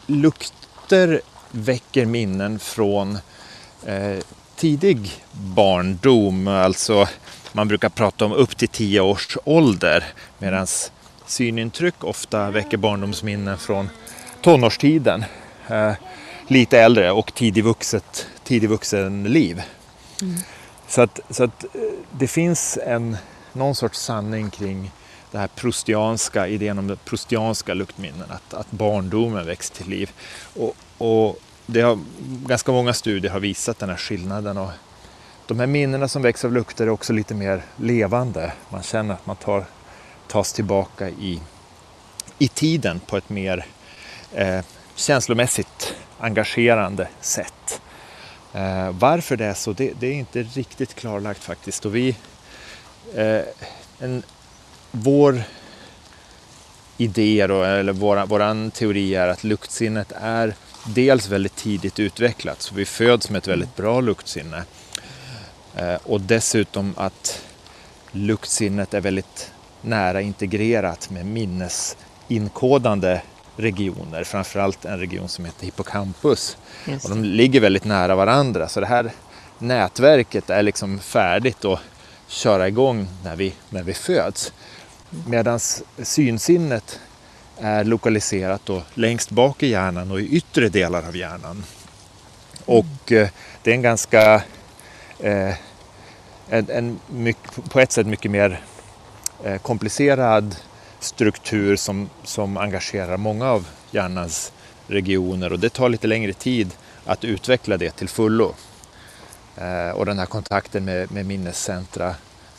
lukter 0.06 1.20
väcker 1.50 2.06
minnen 2.06 2.58
från 2.58 3.18
eh, 3.86 4.18
tidig 4.56 5.10
barndom. 5.32 6.48
Alltså 6.48 7.08
man 7.52 7.68
brukar 7.68 7.88
prata 7.88 8.24
om 8.24 8.32
upp 8.32 8.56
till 8.56 8.68
10 8.68 9.00
års 9.00 9.38
ålder 9.44 10.04
medan 10.38 10.66
synintryck 11.26 12.04
ofta 12.04 12.50
väcker 12.50 12.76
barndomsminnen 12.76 13.58
från 13.58 13.88
tonårstiden. 14.42 15.24
Eh, 15.68 15.92
lite 16.46 16.78
äldre 16.78 17.10
och 17.10 17.34
tidig, 17.34 17.64
vuxet, 17.64 18.26
tidig 18.44 18.68
vuxenliv. 18.68 19.62
Mm. 20.22 20.36
Så, 20.88 21.02
att, 21.02 21.20
så 21.30 21.44
att 21.44 21.64
eh, 21.64 21.80
det 22.10 22.26
finns 22.26 22.78
en, 22.86 23.16
någon 23.52 23.74
sorts 23.74 24.00
sanning 24.00 24.50
kring 24.50 24.90
det 25.30 25.38
här 25.38 25.48
prustianska, 25.48 26.48
idén 26.48 26.78
om 26.78 26.86
det 26.86 26.96
prustianska 27.04 27.74
luktminnen, 27.74 28.30
att, 28.30 28.54
att 28.54 28.70
barndomen 28.70 29.46
väcks 29.46 29.70
till 29.70 29.88
liv. 29.88 30.10
Och, 30.56 30.76
och 30.98 31.38
det 31.66 31.80
har, 31.80 31.98
ganska 32.46 32.72
många 32.72 32.92
studier 32.92 33.32
har 33.32 33.40
visat 33.40 33.78
den 33.78 33.88
här 33.88 33.96
skillnaden. 33.96 34.58
Och 34.58 34.70
de 35.46 35.60
här 35.60 35.66
minnena 35.66 36.08
som 36.08 36.22
väcks 36.22 36.44
av 36.44 36.52
lukter 36.52 36.84
är 36.84 36.90
också 36.90 37.12
lite 37.12 37.34
mer 37.34 37.62
levande. 37.76 38.52
Man 38.68 38.82
känner 38.82 39.14
att 39.14 39.26
man 39.26 39.36
tar, 39.36 39.64
tas 40.28 40.52
tillbaka 40.52 41.08
i, 41.08 41.40
i 42.38 42.48
tiden 42.48 43.00
på 43.00 43.16
ett 43.16 43.28
mer 43.28 43.66
eh, 44.34 44.60
känslomässigt 44.94 45.94
engagerande 46.18 47.08
sätt. 47.20 47.80
Eh, 48.52 48.90
varför 48.90 49.36
det 49.36 49.44
är 49.44 49.54
så, 49.54 49.72
det, 49.72 49.92
det, 50.00 50.06
är 50.06 50.12
inte 50.12 50.42
riktigt 50.42 50.94
klarlagt 50.94 51.44
faktiskt. 51.44 51.86
Och 51.86 51.96
vi, 51.96 52.16
eh, 53.14 53.42
en, 53.98 54.22
vår 54.90 55.42
idé, 56.96 57.46
då, 57.46 57.62
eller 57.62 57.92
våran 58.26 58.70
teori 58.70 59.14
är 59.14 59.28
att 59.28 59.44
luktsinnet 59.44 60.12
är 60.20 60.54
dels 60.86 61.28
väldigt 61.28 61.56
tidigt 61.56 61.98
utvecklat, 61.98 62.62
så 62.62 62.74
vi 62.74 62.84
föds 62.84 63.30
med 63.30 63.38
ett 63.38 63.48
väldigt 63.48 63.76
bra 63.76 64.00
luktsinne. 64.00 64.64
Eh, 65.76 65.94
och 66.04 66.20
dessutom 66.20 66.94
att 66.96 67.42
luktsinnet 68.12 68.94
är 68.94 69.00
väldigt 69.00 69.52
nära 69.82 70.20
integrerat 70.20 71.10
med 71.10 71.26
minnesinkodande 71.26 73.22
regioner, 73.60 74.24
framförallt 74.24 74.84
en 74.84 74.98
region 74.98 75.28
som 75.28 75.44
heter 75.44 75.64
hippocampus. 75.64 76.56
Och 77.04 77.10
de 77.10 77.24
ligger 77.24 77.60
väldigt 77.60 77.84
nära 77.84 78.14
varandra 78.14 78.68
så 78.68 78.80
det 78.80 78.86
här 78.86 79.12
nätverket 79.58 80.50
är 80.50 80.62
liksom 80.62 80.98
färdigt 80.98 81.64
att 81.64 81.80
köra 82.26 82.68
igång 82.68 83.08
när 83.24 83.36
vi, 83.36 83.54
när 83.70 83.82
vi 83.82 83.94
föds. 83.94 84.52
Medan 85.26 85.60
synsinnet 86.02 87.00
är 87.58 87.84
lokaliserat 87.84 88.60
då 88.64 88.82
längst 88.94 89.30
bak 89.30 89.62
i 89.62 89.66
hjärnan 89.66 90.10
och 90.10 90.20
i 90.20 90.36
yttre 90.36 90.68
delar 90.68 91.08
av 91.08 91.16
hjärnan. 91.16 91.64
Och 92.64 93.12
eh, 93.12 93.28
det 93.62 93.70
är 93.70 93.74
en 93.74 93.82
ganska, 93.82 94.34
eh, 95.18 95.54
en, 96.48 96.70
en 96.70 97.00
mycket, 97.06 97.70
på 97.70 97.80
ett 97.80 97.92
sätt 97.92 98.06
mycket 98.06 98.30
mer 98.30 98.60
eh, 99.44 99.58
komplicerad 99.58 100.56
struktur 101.00 101.76
som, 101.76 102.10
som 102.24 102.56
engagerar 102.56 103.16
många 103.16 103.50
av 103.50 103.66
hjärnans 103.90 104.52
regioner 104.86 105.52
och 105.52 105.58
det 105.58 105.70
tar 105.70 105.88
lite 105.88 106.06
längre 106.06 106.32
tid 106.32 106.70
att 107.04 107.24
utveckla 107.24 107.76
det 107.76 107.90
till 107.90 108.08
fullo. 108.08 108.54
Eh, 109.56 109.90
och 109.90 110.06
den 110.06 110.18
här 110.18 110.26
kontakten 110.26 110.84
med, 110.84 111.12
med 111.12 111.26
minnescentra 111.26 112.14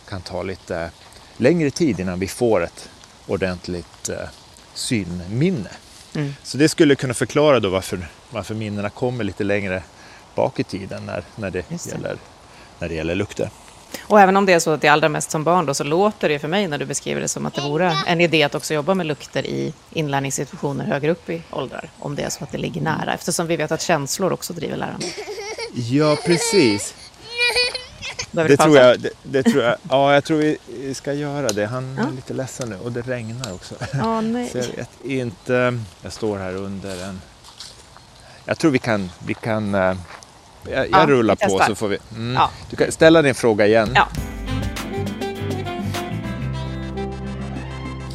kan 0.10 0.21
ta 0.21 0.43
lite 0.43 0.91
längre 1.38 1.71
tid 1.71 2.00
innan 2.00 2.19
vi 2.19 2.27
får 2.27 2.63
ett 2.63 2.89
ordentligt 3.27 4.10
eh, 4.10 4.29
synminne. 4.74 5.69
Mm. 6.15 6.33
Så 6.43 6.57
det 6.57 6.69
skulle 6.69 6.95
kunna 6.95 7.13
förklara 7.13 7.60
då 7.60 7.69
varför, 7.69 8.07
varför 8.29 8.55
minnena 8.55 8.89
kommer 8.89 9.24
lite 9.24 9.43
längre 9.43 9.83
bak 10.36 10.60
i 10.60 10.63
tiden 10.63 11.05
när, 11.05 11.24
när, 11.36 11.51
det, 11.51 11.65
det. 11.69 11.86
Gäller, 11.86 12.17
när 12.79 12.89
det 12.89 12.95
gäller 12.95 13.15
lukter. 13.15 13.50
Och 14.01 14.19
även 14.19 14.38
om 14.38 14.45
det 14.45 14.53
är 14.53 14.60
så 14.60 14.71
att 14.71 14.81
det 14.81 14.88
är 14.88 14.91
allra 14.91 15.10
mest 15.10 15.31
som 15.31 15.43
barn 15.43 15.65
då, 15.65 15.74
så 15.74 15.83
låter 15.83 16.29
det 16.29 16.39
för 16.39 16.48
mig 16.48 16.67
när 16.67 16.77
du 16.77 16.86
beskriver 16.86 17.21
det 17.21 17.27
som 17.27 17.45
att 17.45 17.53
det 17.53 17.62
vore 17.62 17.93
en 18.07 18.21
idé 18.21 18.43
att 18.43 18.55
också 18.55 18.74
jobba 18.74 18.93
med 18.93 19.05
lukter 19.05 19.45
i 19.45 19.74
inlärningssituationer 19.91 20.86
högre 20.86 21.12
upp 21.12 21.29
i 21.29 21.41
åldrar, 21.50 21.89
om 22.00 22.15
det 22.15 22.24
är 22.24 22.29
så 22.29 22.43
att 22.43 22.51
det 22.51 22.57
ligger 22.57 22.81
nära, 22.81 23.13
eftersom 23.13 23.48
vi 23.48 23.55
vet 23.57 23.71
att 23.71 23.81
känslor 23.81 24.33
också 24.33 24.53
driver 24.53 24.77
lärande. 24.77 25.05
Ja, 25.74 26.17
precis. 26.25 26.95
Det 28.31 28.57
tror, 28.57 28.77
jag, 28.77 29.00
det, 29.00 29.10
det, 29.24 29.43
tror 29.43 29.63
jag. 29.63 29.75
Ja, 29.89 30.13
jag 30.13 30.24
tror 30.24 30.55
vi 30.67 30.93
ska 30.93 31.13
göra 31.13 31.50
det. 31.50 31.65
Han 31.65 31.98
är 31.98 32.12
lite 32.12 32.33
ledsen 32.33 32.69
nu 32.69 32.75
och 32.75 32.91
det 32.91 33.01
regnar 33.01 33.53
också. 33.53 33.75
Oh, 33.93 34.21
nej. 34.21 34.50
Så 34.50 34.57
jag 34.57 34.65
vet 34.67 34.89
inte. 35.03 35.79
Jag 36.01 36.13
står 36.13 36.38
här 36.38 36.55
under 36.55 37.03
en... 37.03 37.21
Jag 38.45 38.57
tror 38.57 38.71
vi 38.71 38.79
kan... 38.79 39.12
Vi 39.25 39.33
kan 39.33 39.75
eh, 39.75 39.95
jag, 40.70 40.89
jag 40.89 41.01
ja, 41.01 41.08
rullar 41.08 41.36
på 41.36 41.63
så 41.68 41.75
får 41.75 41.88
vi... 41.88 41.98
Mm. 42.15 42.41
Du 42.70 42.75
kan 42.75 42.91
ställa 42.91 43.22
din 43.22 43.36
fråga 43.36 43.68
igen. 43.68 43.91
Ja. 43.96 44.08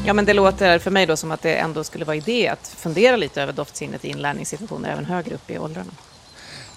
Ja, 0.07 0.13
men 0.13 0.25
det 0.25 0.33
låter 0.33 0.79
för 0.79 0.91
mig 0.91 1.07
då 1.07 1.17
som 1.17 1.31
att 1.31 1.43
det 1.43 1.55
ändå 1.55 1.85
skulle 1.85 2.05
vara 2.05 2.17
idé 2.17 2.49
att 2.49 2.69
fundera 2.69 3.17
lite 3.17 3.43
över 3.43 3.53
doftsinnet 3.53 4.05
i 4.05 4.09
inlärningssituationer 4.09 4.93
även 4.93 5.05
högre 5.05 5.35
upp 5.35 5.51
i 5.51 5.59
åldrarna. 5.59 5.91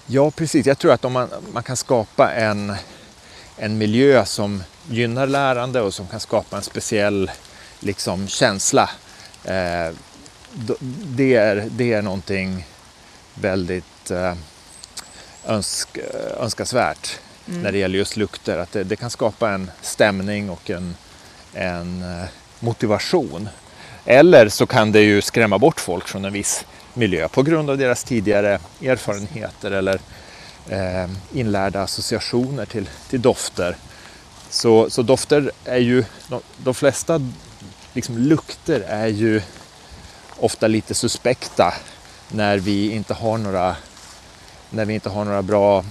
Ja, 0.06 0.32
precis. 0.32 0.66
Jag 0.66 0.78
tror 0.78 0.92
att 0.92 1.06
om 1.06 1.14
man, 1.14 1.30
man 1.54 1.64
kan 1.64 1.78
skapa 1.78 2.32
en, 2.32 2.76
en 3.58 3.78
miljö 3.78 4.26
som 4.26 4.64
gynnar 4.90 5.28
lärande 5.28 5.82
och 5.82 5.94
som 5.94 6.08
kan 6.08 6.20
skapa 6.20 6.58
en 6.58 6.64
speciell 6.64 7.32
liksom, 7.80 8.28
känsla. 8.28 8.90
Eh, 9.44 9.96
det, 11.06 11.36
är, 11.36 11.68
det 11.72 11.94
är 11.94 12.02
någonting 12.02 12.66
väldigt 13.34 14.12
eh, 14.12 14.34
önsk, 15.48 15.98
önskansvärt 16.40 17.20
mm. 17.48 17.62
när 17.62 17.72
det 17.72 17.78
gäller 17.78 17.98
just 17.98 18.18
lukter. 18.18 18.58
Att 18.58 18.72
det, 18.72 18.84
det, 18.84 18.96
kan 18.96 19.10
skapa 19.10 19.50
en 19.52 19.72
stämning 19.82 20.50
och 20.50 20.70
en, 20.70 20.96
en 21.54 22.04
eh, 22.04 22.26
motivation. 22.60 23.50
Eller 24.06 24.50
så 24.50 24.66
kan 24.66 24.92
det 24.92 25.02
ju 25.02 25.22
skrämma 25.22 25.58
bort 25.58 25.80
folk 25.80 26.08
från 26.08 26.26
en 26.26 26.34
viss 26.34 26.66
miljö 26.94 27.28
på 27.28 27.44
grund 27.44 27.70
av 27.70 27.78
deras 27.78 28.04
tidigare 28.04 28.60
erfarenheter 28.82 29.72
eller 29.72 30.00
eh, 30.70 31.10
inlärda 31.34 31.82
associationer 31.82 32.66
till, 32.66 32.90
till 33.10 33.22
dofter. 33.22 33.76
Så, 34.50 34.90
så 34.90 35.02
dofter 35.02 35.52
är 35.66 35.78
ju, 35.78 36.04
de, 36.28 36.42
de 36.58 36.74
flesta 36.74 37.22
liksom, 37.94 38.18
lukter 38.18 38.82
är 38.82 39.08
ju 39.08 39.42
ofta 40.38 40.68
lite 40.68 40.94
suspekta 40.94 41.74
när 42.32 42.58
vi 42.58 42.92
inte 42.92 43.14
har 43.14 43.38
några 43.38 43.76
när 44.70 44.86
vi 44.86 44.94
inte 44.94 45.10
har 45.10 45.26
några 45.26 45.42
bra 45.42 45.84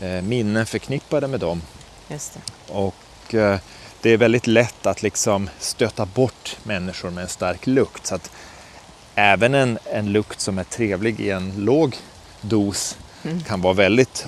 eh, 0.00 0.22
minnen 0.22 0.66
förknippade 0.66 1.28
med 1.28 1.40
dem. 1.40 1.62
Just 2.08 2.34
det. 2.34 2.40
Och 2.72 3.34
eh, 3.34 3.58
det 4.02 4.10
är 4.10 4.16
väldigt 4.16 4.46
lätt 4.46 4.86
att 4.86 5.02
liksom 5.02 5.50
stöta 5.58 6.06
bort 6.06 6.56
människor 6.62 7.10
med 7.10 7.22
en 7.22 7.28
stark 7.28 7.66
lukt. 7.66 8.06
Så 8.06 8.14
att 8.14 8.30
även 9.14 9.54
en, 9.54 9.78
en 9.84 10.12
lukt 10.12 10.40
som 10.40 10.58
är 10.58 10.64
trevlig 10.64 11.20
i 11.20 11.30
en 11.30 11.52
låg 11.56 11.96
dos 12.40 12.98
mm. 13.22 13.40
kan 13.40 13.60
vara 13.60 13.74
väldigt 13.74 14.26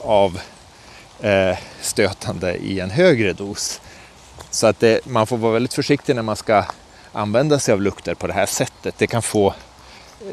avstötande 1.20 2.50
eh, 2.50 2.64
i 2.64 2.80
en 2.80 2.90
högre 2.90 3.32
dos. 3.32 3.80
Så 4.50 4.66
att 4.66 4.80
det, 4.80 5.06
man 5.06 5.26
får 5.26 5.36
vara 5.36 5.52
väldigt 5.52 5.74
försiktig 5.74 6.16
när 6.16 6.22
man 6.22 6.36
ska 6.36 6.64
använda 7.12 7.58
sig 7.58 7.72
av 7.74 7.82
lukter 7.82 8.14
på 8.14 8.26
det 8.26 8.32
här 8.32 8.46
sättet. 8.46 8.94
Det 8.98 9.06
kan 9.06 9.22
få 9.22 9.54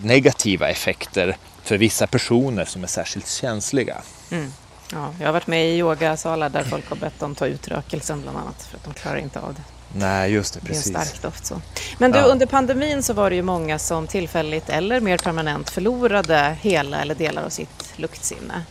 negativa 0.02 0.70
effekter 0.70 1.38
för 1.70 1.78
vissa 1.78 2.08
personer 2.08 2.66
som 2.66 2.84
är 2.84 2.88
särskilt 2.88 3.28
känsliga. 3.28 3.98
Mm. 4.32 4.54
Ja, 4.92 5.14
jag 5.20 5.26
har 5.26 5.34
varit 5.34 5.48
med 5.48 5.70
i 5.70 5.78
yogasalar 5.78 6.50
där 6.50 6.64
folk 6.64 6.90
har 6.90 6.96
bett 6.96 7.20
dem 7.20 7.36
ta 7.36 7.48
ut 7.48 7.68
rökelsen 7.68 8.22
bland 8.22 8.38
annat 8.38 8.64
för 8.64 8.78
att 8.78 8.84
de 8.84 8.94
klarar 8.94 9.18
inte 9.18 9.40
av 9.40 9.54
det. 9.54 9.62
Nej, 10.00 10.32
just 10.32 10.54
det. 10.54 10.60
Precis. 10.60 10.84
Det 10.84 10.98
är 10.98 11.00
en 11.00 11.06
stark 11.06 11.22
doft. 11.22 11.46
Så. 11.46 11.62
Men 11.98 12.12
du, 12.12 12.20
ja. 12.20 12.26
under 12.26 12.46
pandemin 12.46 13.04
så 13.04 13.14
var 13.14 13.30
det 13.30 13.36
ju 13.36 13.42
många 13.42 13.80
som 13.80 14.08
tillfälligt 14.08 14.70
eller 14.70 15.02
mer 15.02 15.18
permanent 15.18 15.70
förlorade 15.70 16.58
hela 16.62 17.02
eller 17.02 17.16
delar 17.16 17.44
av 17.44 17.50
sitt 17.50 17.94
luktsinne. 17.96 18.64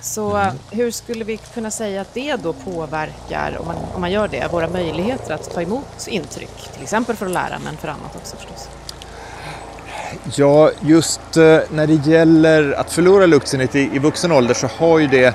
Så 0.00 0.36
mm. 0.36 0.56
hur 0.70 0.90
skulle 0.90 1.24
vi 1.24 1.36
kunna 1.36 1.70
säga 1.70 2.00
att 2.00 2.14
det 2.14 2.36
då 2.36 2.52
påverkar, 2.52 3.58
om 3.60 3.66
man, 3.66 3.76
om 3.94 4.00
man 4.00 4.12
gör 4.12 4.28
det, 4.28 4.52
våra 4.52 4.68
möjligheter 4.68 5.34
att 5.34 5.54
ta 5.54 5.62
emot 5.62 6.08
intryck? 6.08 6.72
Till 6.74 6.82
exempel 6.82 7.16
för 7.16 7.26
att 7.26 7.32
lära, 7.32 7.58
men 7.64 7.76
för 7.76 7.88
annat 7.88 8.16
också 8.16 8.36
förstås. 8.36 8.68
Ja, 10.34 10.70
just 10.80 11.36
eh, 11.36 11.58
när 11.70 11.86
det 11.86 12.06
gäller 12.06 12.72
att 12.72 12.92
förlora 12.92 13.26
luktsinnet 13.26 13.74
i, 13.76 13.90
i 13.92 13.98
vuxen 13.98 14.32
ålder 14.32 14.54
så 14.54 14.66
har 14.66 14.98
ju 14.98 15.06
det 15.06 15.34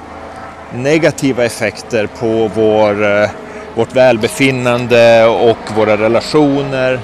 negativa 0.74 1.46
effekter 1.46 2.08
på 2.20 2.51
vår, 2.56 3.22
eh, 3.22 3.30
vårt 3.75 3.96
välbefinnande 3.96 5.25
och 5.25 5.75
våra 5.75 5.98
relationer. 5.98 7.00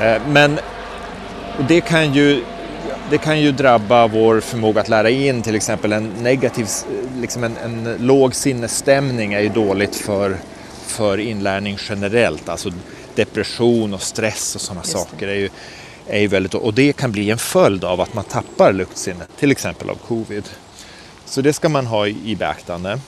Eh, 0.00 0.22
men 0.28 0.58
det 1.68 1.80
kan 1.80 2.12
ju 2.12 2.44
det 3.10 3.18
kan 3.18 3.40
ju 3.40 3.52
drabba 3.52 4.06
vår 4.06 4.40
förmåga 4.40 4.80
att 4.80 4.88
lära 4.88 5.10
in 5.10 5.42
till 5.42 5.54
exempel 5.54 5.92
en 5.92 6.12
negativ, 6.22 6.68
liksom 7.20 7.44
en, 7.44 7.56
en 7.56 7.96
låg 7.98 8.34
sinnesstämning 8.34 9.32
är 9.32 9.40
ju 9.40 9.48
dåligt 9.48 9.96
för, 9.96 10.36
för 10.86 11.18
inlärning 11.18 11.76
generellt. 11.88 12.48
Alltså 12.48 12.70
depression 13.16 13.94
och 13.94 14.02
stress 14.02 14.54
och 14.54 14.60
sådana 14.60 14.82
saker 14.82 15.28
är 15.28 15.34
ju, 15.34 15.48
är 16.06 16.20
ju 16.20 16.26
väldigt, 16.26 16.54
och 16.54 16.74
det 16.74 16.92
kan 16.92 17.12
bli 17.12 17.30
en 17.30 17.38
följd 17.38 17.84
av 17.84 18.00
att 18.00 18.14
man 18.14 18.24
tappar 18.24 18.72
luktsinnet, 18.72 19.28
till 19.38 19.50
exempel 19.50 19.90
av 19.90 19.94
covid. 19.94 20.48
Så 21.24 21.40
det 21.40 21.52
ska 21.52 21.68
man 21.68 21.86
ha 21.86 22.06
i 22.06 22.36
beaktande. 22.36 23.00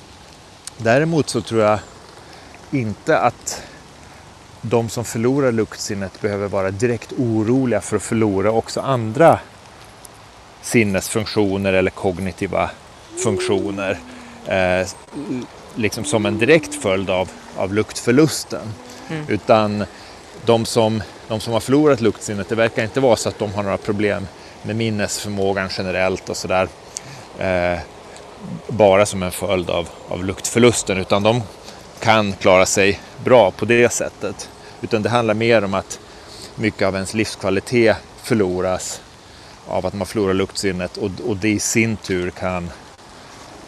Däremot 0.77 1.29
så 1.29 1.41
tror 1.41 1.63
jag 1.63 1.79
inte 2.71 3.19
att 3.19 3.63
de 4.63 4.89
som 4.89 5.05
förlorar 5.05 5.53
luktsinnet 5.53 6.21
behöver 6.21 6.49
vara 6.49 6.71
direkt 6.71 7.13
oroliga 7.13 7.81
för 7.81 7.97
att 7.97 8.03
förlora 8.03 8.51
också 8.51 8.81
andra 8.81 9.39
sinnesfunktioner 10.63 11.73
eller 11.73 11.91
kognitiva 11.91 12.71
funktioner. 13.25 13.99
Eh, 14.47 14.89
liksom 15.75 16.05
som 16.05 16.27
en 16.27 16.39
direkt 16.39 16.75
följd 16.75 17.11
av, 17.11 17.31
av 17.57 17.75
luktförlusten. 17.75 18.73
Mm. 19.11 19.25
Utan 19.29 19.85
de 20.49 20.67
som, 20.67 21.03
de 21.29 21.41
som 21.41 21.53
har 21.53 21.61
förlorat 21.61 22.01
luktsinnet, 22.01 22.49
det 22.49 22.55
verkar 22.55 22.83
inte 22.83 23.01
vara 23.01 23.17
så 23.17 23.29
att 23.29 23.39
de 23.39 23.55
har 23.55 23.63
några 23.63 23.77
problem 23.77 24.27
med 24.63 24.77
minnesförmågan 24.77 25.69
generellt 25.79 26.29
och 26.29 26.37
sådär. 26.37 26.69
Eh, 27.39 27.79
bara 28.69 29.07
som 29.07 29.23
en 29.23 29.33
följd 29.33 29.71
av, 29.71 29.89
av 30.09 30.25
luktförlusten, 30.25 30.99
utan 30.99 31.23
de 31.23 31.43
kan 32.01 32.33
klara 32.33 32.67
sig 32.67 33.01
bra 33.25 33.51
på 33.51 33.65
det 33.65 33.93
sättet. 33.93 34.49
Utan 34.81 35.03
det 35.03 35.09
handlar 35.09 35.35
mer 35.35 35.65
om 35.65 35.75
att 35.75 36.01
mycket 36.55 36.89
av 36.89 36.95
ens 36.95 37.15
livskvalitet 37.15 37.97
förloras 38.23 39.01
av 39.67 39.87
att 39.87 39.95
man 39.95 40.07
förlorar 40.07 40.35
luktsinnet 40.35 40.97
och, 40.97 41.11
och 41.27 41.37
det 41.37 41.51
i 41.51 41.61
sin 41.61 41.97
tur 41.97 42.31
kan, 42.31 42.71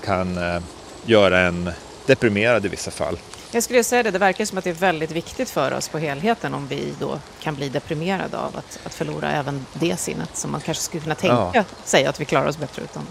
kan 0.05 0.39
eh, 0.39 0.61
göra 1.07 1.41
en 1.41 1.71
deprimerad 2.07 2.67
i 2.67 2.69
vissa 2.69 2.91
fall. 2.91 3.19
Jag 3.53 3.63
skulle 3.63 3.85
säga 3.85 4.03
det, 4.03 4.11
det 4.11 4.19
verkar 4.19 4.45
som 4.45 4.59
att 4.59 4.65
det 4.65 4.71
är 4.71 4.75
väldigt 4.75 5.11
viktigt 5.11 5.51
för 5.51 5.73
oss 5.73 5.89
på 5.89 5.99
helheten 5.99 6.55
om 6.55 6.67
vi 6.67 6.95
då 7.01 7.19
kan 7.41 7.55
bli 7.55 7.69
deprimerade 7.69 8.39
av 8.39 8.57
att, 8.57 8.79
att 8.85 8.95
förlora 8.95 9.33
även 9.33 9.67
det 9.73 9.97
sinnet 9.97 10.37
som 10.37 10.53
man 10.53 10.61
kanske 10.61 10.83
skulle 10.85 11.03
kunna 11.03 11.15
tänka 11.15 11.51
ja. 11.55 11.65
sig 11.85 12.07
att 12.07 12.21
vi 12.21 12.25
klarar 12.25 12.47
oss 12.47 12.59
bättre 12.59 12.83
utan. 12.83 13.07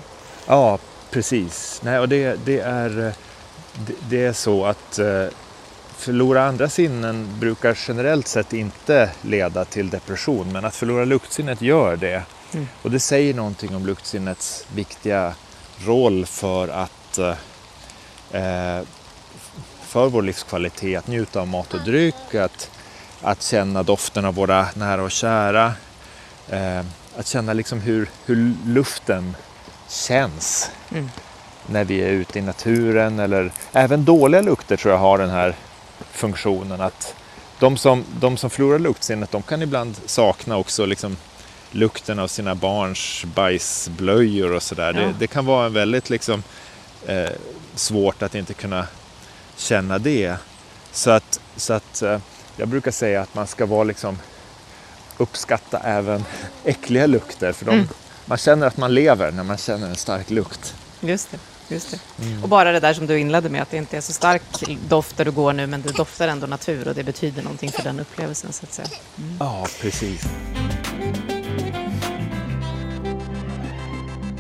Ja, 0.48 0.80
precis. 1.10 1.82
Nej, 1.84 2.00
och 2.00 2.10
det, 2.10 2.46
det 2.46 2.60
är, 2.60 2.90
det, 3.74 3.94
det, 4.10 4.26
är 4.26 4.34
så 4.34 4.66
att 4.66 5.00
eh, 5.00 5.26
förlora 5.98 6.46
andra 6.46 6.70
sinnen 6.70 7.40
brukar 7.40 7.78
generellt 7.88 8.28
sett 8.28 8.54
inte 8.54 9.10
leda 9.22 9.66
till 9.66 9.90
depression 9.90 10.52
men 10.52 10.66
att 10.66 10.76
förlora 10.76 11.06
luktsinnet 11.06 11.62
gör 11.62 11.96
det. 11.98 12.24
Mm. 12.54 12.68
Och 12.82 12.92
det 12.92 13.00
säger 13.00 13.34
någonting 13.34 13.76
om 13.76 13.86
luktsinnets 13.86 14.66
viktiga 14.76 15.34
roll 15.86 16.26
för 16.26 16.68
att 16.68 17.18
eh, 18.32 18.82
för 19.90 20.10
vår 20.10 20.22
livskvalitet, 20.22 21.00
att 21.00 21.08
njuta 21.08 21.42
av 21.42 21.48
mat 21.48 21.74
och 21.74 21.82
dryck, 21.82 22.36
att, 22.36 22.72
att 23.22 23.44
känna 23.44 23.84
doften 23.84 24.26
av 24.26 24.36
våra 24.36 24.68
nära 24.74 25.04
och 25.04 25.12
kära, 25.12 25.74
eh, 26.50 26.80
att 27.18 27.28
känna 27.28 27.54
liksom 27.54 27.82
hur, 27.82 28.10
hur 28.26 28.54
luften 28.66 29.36
känns 29.88 30.72
mm. 30.92 31.10
när 31.68 31.84
vi 31.84 32.02
är 32.02 32.10
ute 32.10 32.40
i 32.40 32.42
naturen 32.42 33.20
eller 33.20 33.52
även 33.74 34.06
dåliga 34.06 34.42
lukter 34.42 34.78
tror 34.78 34.94
jag 34.94 35.00
har 35.00 35.18
den 35.18 35.30
här 35.30 35.56
funktionen 36.12 36.82
att 36.82 37.16
de 37.60 37.78
som, 37.78 38.06
de 38.20 38.38
som 38.38 38.50
förlorar 38.50 38.80
luktsinnet 38.80 39.32
de 39.32 39.42
kan 39.42 39.62
ibland 39.62 39.96
sakna 40.06 40.58
också 40.58 40.86
liksom 40.86 41.18
lukten 41.72 42.20
av 42.20 42.28
sina 42.28 42.56
barns 42.56 43.26
bajsblöjor 43.36 44.54
och 44.54 44.64
sådär. 44.64 44.94
Ja. 44.94 45.02
Det, 45.02 45.14
det, 45.20 45.28
kan 45.28 45.46
vara 45.46 45.70
väldigt 45.70 46.10
liksom, 46.10 46.44
eh, 47.06 47.30
svårt 47.76 48.22
att 48.22 48.36
inte 48.36 48.54
kunna 48.54 48.88
känna 49.60 49.98
det. 49.98 50.36
Så 50.92 51.12
att, 51.12 51.40
så 51.56 51.74
att 51.74 52.02
eh, 52.02 52.20
jag 52.58 52.68
brukar 52.68 52.92
säga 52.92 53.22
att 53.22 53.36
man 53.36 53.48
ska 53.48 53.66
vara 53.66 53.84
liksom 53.84 54.20
uppskatta 55.18 55.80
även 55.80 56.26
äckliga 56.64 57.08
lukter 57.08 57.52
för 57.52 57.66
de, 57.66 57.72
mm. 57.72 57.88
man 58.26 58.38
känner 58.38 58.68
att 58.68 58.78
man 58.78 58.94
lever 58.94 59.32
när 59.32 59.44
man 59.44 59.58
känner 59.58 59.88
en 59.88 59.96
stark 59.96 60.30
lukt. 60.30 60.76
Just 61.00 61.32
det. 61.32 61.38
Just 61.68 61.92
det. 61.92 62.26
Mm. 62.26 62.44
Och 62.44 62.50
bara 62.50 62.72
det 62.72 62.80
där 62.80 62.94
som 62.94 63.08
du 63.08 63.20
inledde 63.20 63.50
med, 63.50 63.62
att 63.62 63.72
det 63.72 63.78
inte 63.78 63.98
är 63.98 64.02
så 64.02 64.14
stark 64.14 64.42
doft 64.88 65.18
där 65.18 65.26
du 65.26 65.32
går 65.32 65.54
nu, 65.54 65.68
men 65.68 65.82
det 65.82 65.92
doftar 65.92 66.28
ändå 66.28 66.48
natur 66.48 66.88
och 66.88 66.96
det 66.96 67.04
betyder 67.04 67.44
någonting 67.44 67.72
för 67.72 67.84
den 67.84 68.00
upplevelsen 68.00 68.54
så 68.54 68.66
att 68.66 68.74
säga. 68.74 68.88
Mm. 69.18 69.38
Ja, 69.40 69.68
precis. 69.82 70.22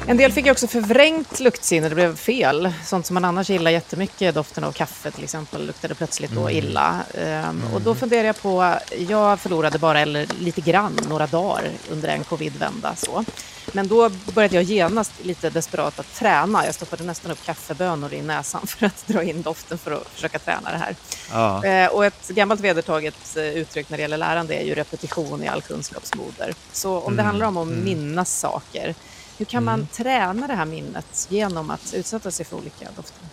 En 0.09 0.17
del 0.17 0.31
fick 0.31 0.45
ju 0.45 0.51
också 0.51 0.67
förvrängt 0.67 1.39
luktsinne, 1.39 1.89
det 1.89 1.95
blev 1.95 2.15
fel. 2.15 2.74
Sånt 2.85 3.05
som 3.05 3.13
man 3.13 3.25
annars 3.25 3.50
gillar 3.50 3.72
jättemycket, 3.72 4.35
doften 4.35 4.63
av 4.63 4.72
kaffe 4.72 5.11
till 5.11 5.24
exempel, 5.24 5.65
luktade 5.67 5.95
plötsligt 5.95 6.31
då 6.31 6.41
mm. 6.41 6.57
illa. 6.57 7.03
Um, 7.13 7.24
mm. 7.24 7.74
Och 7.74 7.81
då 7.81 7.95
funderar 7.95 8.24
jag 8.24 8.41
på, 8.41 8.75
jag 9.07 9.39
förlorade 9.39 9.79
bara 9.79 10.00
eller 10.00 10.27
lite 10.39 10.61
grann 10.61 11.00
några 11.09 11.27
dagar 11.27 11.72
under 11.89 12.09
en 12.09 12.24
covidvända. 12.24 12.95
Så. 12.95 13.25
Men 13.74 13.87
då 13.87 14.09
började 14.09 14.55
jag 14.55 14.63
genast 14.63 15.11
lite 15.24 15.50
desperat 15.50 16.00
att 16.00 16.15
träna. 16.15 16.65
Jag 16.65 16.75
stoppade 16.75 17.03
nästan 17.03 17.31
upp 17.31 17.45
kaffebönor 17.45 18.13
i 18.13 18.22
näsan 18.22 18.67
för 18.67 18.85
att 18.85 19.07
dra 19.07 19.24
in 19.24 19.41
doften 19.41 19.77
för 19.77 19.91
att 19.91 20.07
försöka 20.07 20.39
träna 20.39 20.72
det 20.72 20.77
här. 20.77 20.95
Ja. 21.31 21.65
Eh, 21.65 21.89
och 21.89 22.05
ett 22.05 22.27
gammalt 22.27 22.61
vedertaget 22.61 23.37
eh, 23.37 23.43
uttryck 23.43 23.89
när 23.89 23.98
det 23.98 24.01
gäller 24.01 24.17
lärande 24.17 24.55
är 24.55 24.65
ju 24.65 24.75
repetition 24.75 25.43
i 25.43 25.48
all 25.48 25.61
kunskapsmoder. 25.61 26.53
Så 26.72 26.98
om 26.98 27.03
mm. 27.03 27.17
det 27.17 27.24
handlar 27.24 27.48
om 27.48 27.57
att 27.57 27.67
mm. 27.67 27.83
minnas 27.83 28.39
saker, 28.39 28.95
hur 29.39 29.45
kan 29.45 29.63
man 29.63 29.73
mm. 29.73 29.87
träna 29.87 30.47
det 30.47 30.53
här 30.53 30.65
minnet 30.65 31.27
genom 31.29 31.69
att 31.69 31.93
utsätta 31.93 32.31
sig 32.31 32.45
för 32.45 32.57
olika 32.57 32.87
dofter? 32.95 33.25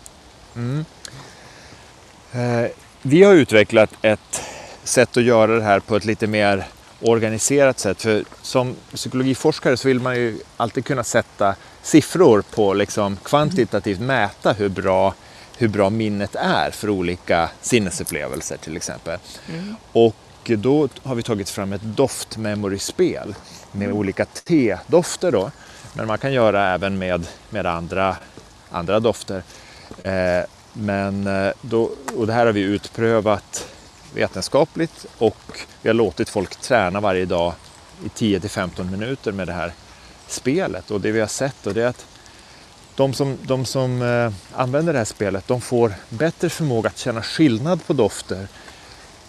Mm. 0.57 0.85
Eh, 2.33 2.71
vi 3.03 3.23
har 3.23 3.35
utvecklat 3.35 3.91
ett 4.03 4.43
sätt 4.85 5.17
att 5.17 5.23
göra 5.23 5.57
det 5.57 5.63
här 5.63 5.81
på 5.81 5.97
ett 5.97 6.05
lite 6.05 6.27
mer 6.27 6.67
organiserat 7.01 7.79
sätt. 7.79 8.03
För 8.03 8.25
som 8.43 8.77
psykologiforskare 8.95 9.77
så 9.77 9.89
vill 9.89 10.01
man 10.01 10.17
ju 10.17 10.39
alltid 10.57 10.85
kunna 10.85 11.05
sätta 11.05 11.55
siffror 11.83 12.43
på, 12.55 12.75
liksom 12.75 13.17
kvantitativt 13.17 14.01
mäta 14.01 14.53
hur 14.53 14.69
bra, 14.69 15.15
hur 15.59 15.69
bra 15.69 15.91
minnet 15.91 16.35
är 16.35 16.71
för 16.71 16.91
olika 16.91 17.51
sinnesupplevelser 17.61 18.57
till 18.57 18.77
exempel. 18.77 19.19
Mm. 19.53 19.77
Och 19.93 20.17
då 20.45 20.89
har 21.03 21.15
vi 21.15 21.23
tagit 21.23 21.51
fram 21.51 21.73
ett 21.73 21.83
doftmemory-spel 21.83 23.35
med 23.73 23.87
mm. 23.87 23.97
olika 23.97 24.25
T-dofter 24.25 25.33
då. 25.33 25.51
Men 25.97 26.07
man 26.07 26.19
kan 26.19 26.33
göra 26.33 26.75
även 26.75 26.99
med, 26.99 27.27
med 27.51 27.67
andra, 27.67 28.17
andra 28.71 29.01
dofter. 29.01 29.43
Eh, 30.03 30.45
men 30.73 31.27
eh, 31.27 31.53
då, 31.61 31.91
och 32.17 32.27
det 32.27 32.33
här 32.33 32.47
har 32.47 32.53
vi 32.53 32.61
utprövat 32.61 33.69
vetenskapligt 34.15 35.07
och 35.19 35.61
vi 35.83 35.89
har 35.89 35.95
låtit 35.95 36.29
folk 36.29 36.57
träna 36.57 37.01
varje 37.01 37.25
dag 37.25 37.53
i 38.05 38.09
10 38.09 38.41
15 38.41 38.91
minuter 38.91 39.33
med 39.33 39.47
det 39.47 39.53
här 39.53 39.73
spelet. 40.27 40.91
Och 40.91 41.01
det 41.01 41.13
vi 41.13 41.21
har 41.21 41.27
sett 41.27 41.67
och 41.67 41.75
det 41.75 41.83
är 41.83 41.89
att 41.89 42.07
de 42.95 43.15
som, 43.15 43.39
de 43.43 43.65
som 43.65 44.03
eh, 44.03 44.33
använder 44.61 44.93
det 44.93 44.99
här 44.99 45.05
spelet 45.05 45.49
de 45.49 45.61
får 45.61 45.95
bättre 46.09 46.49
förmåga 46.49 46.89
att 46.89 46.99
känna 46.99 47.23
skillnad 47.23 47.87
på 47.87 47.93
dofter 47.93 48.49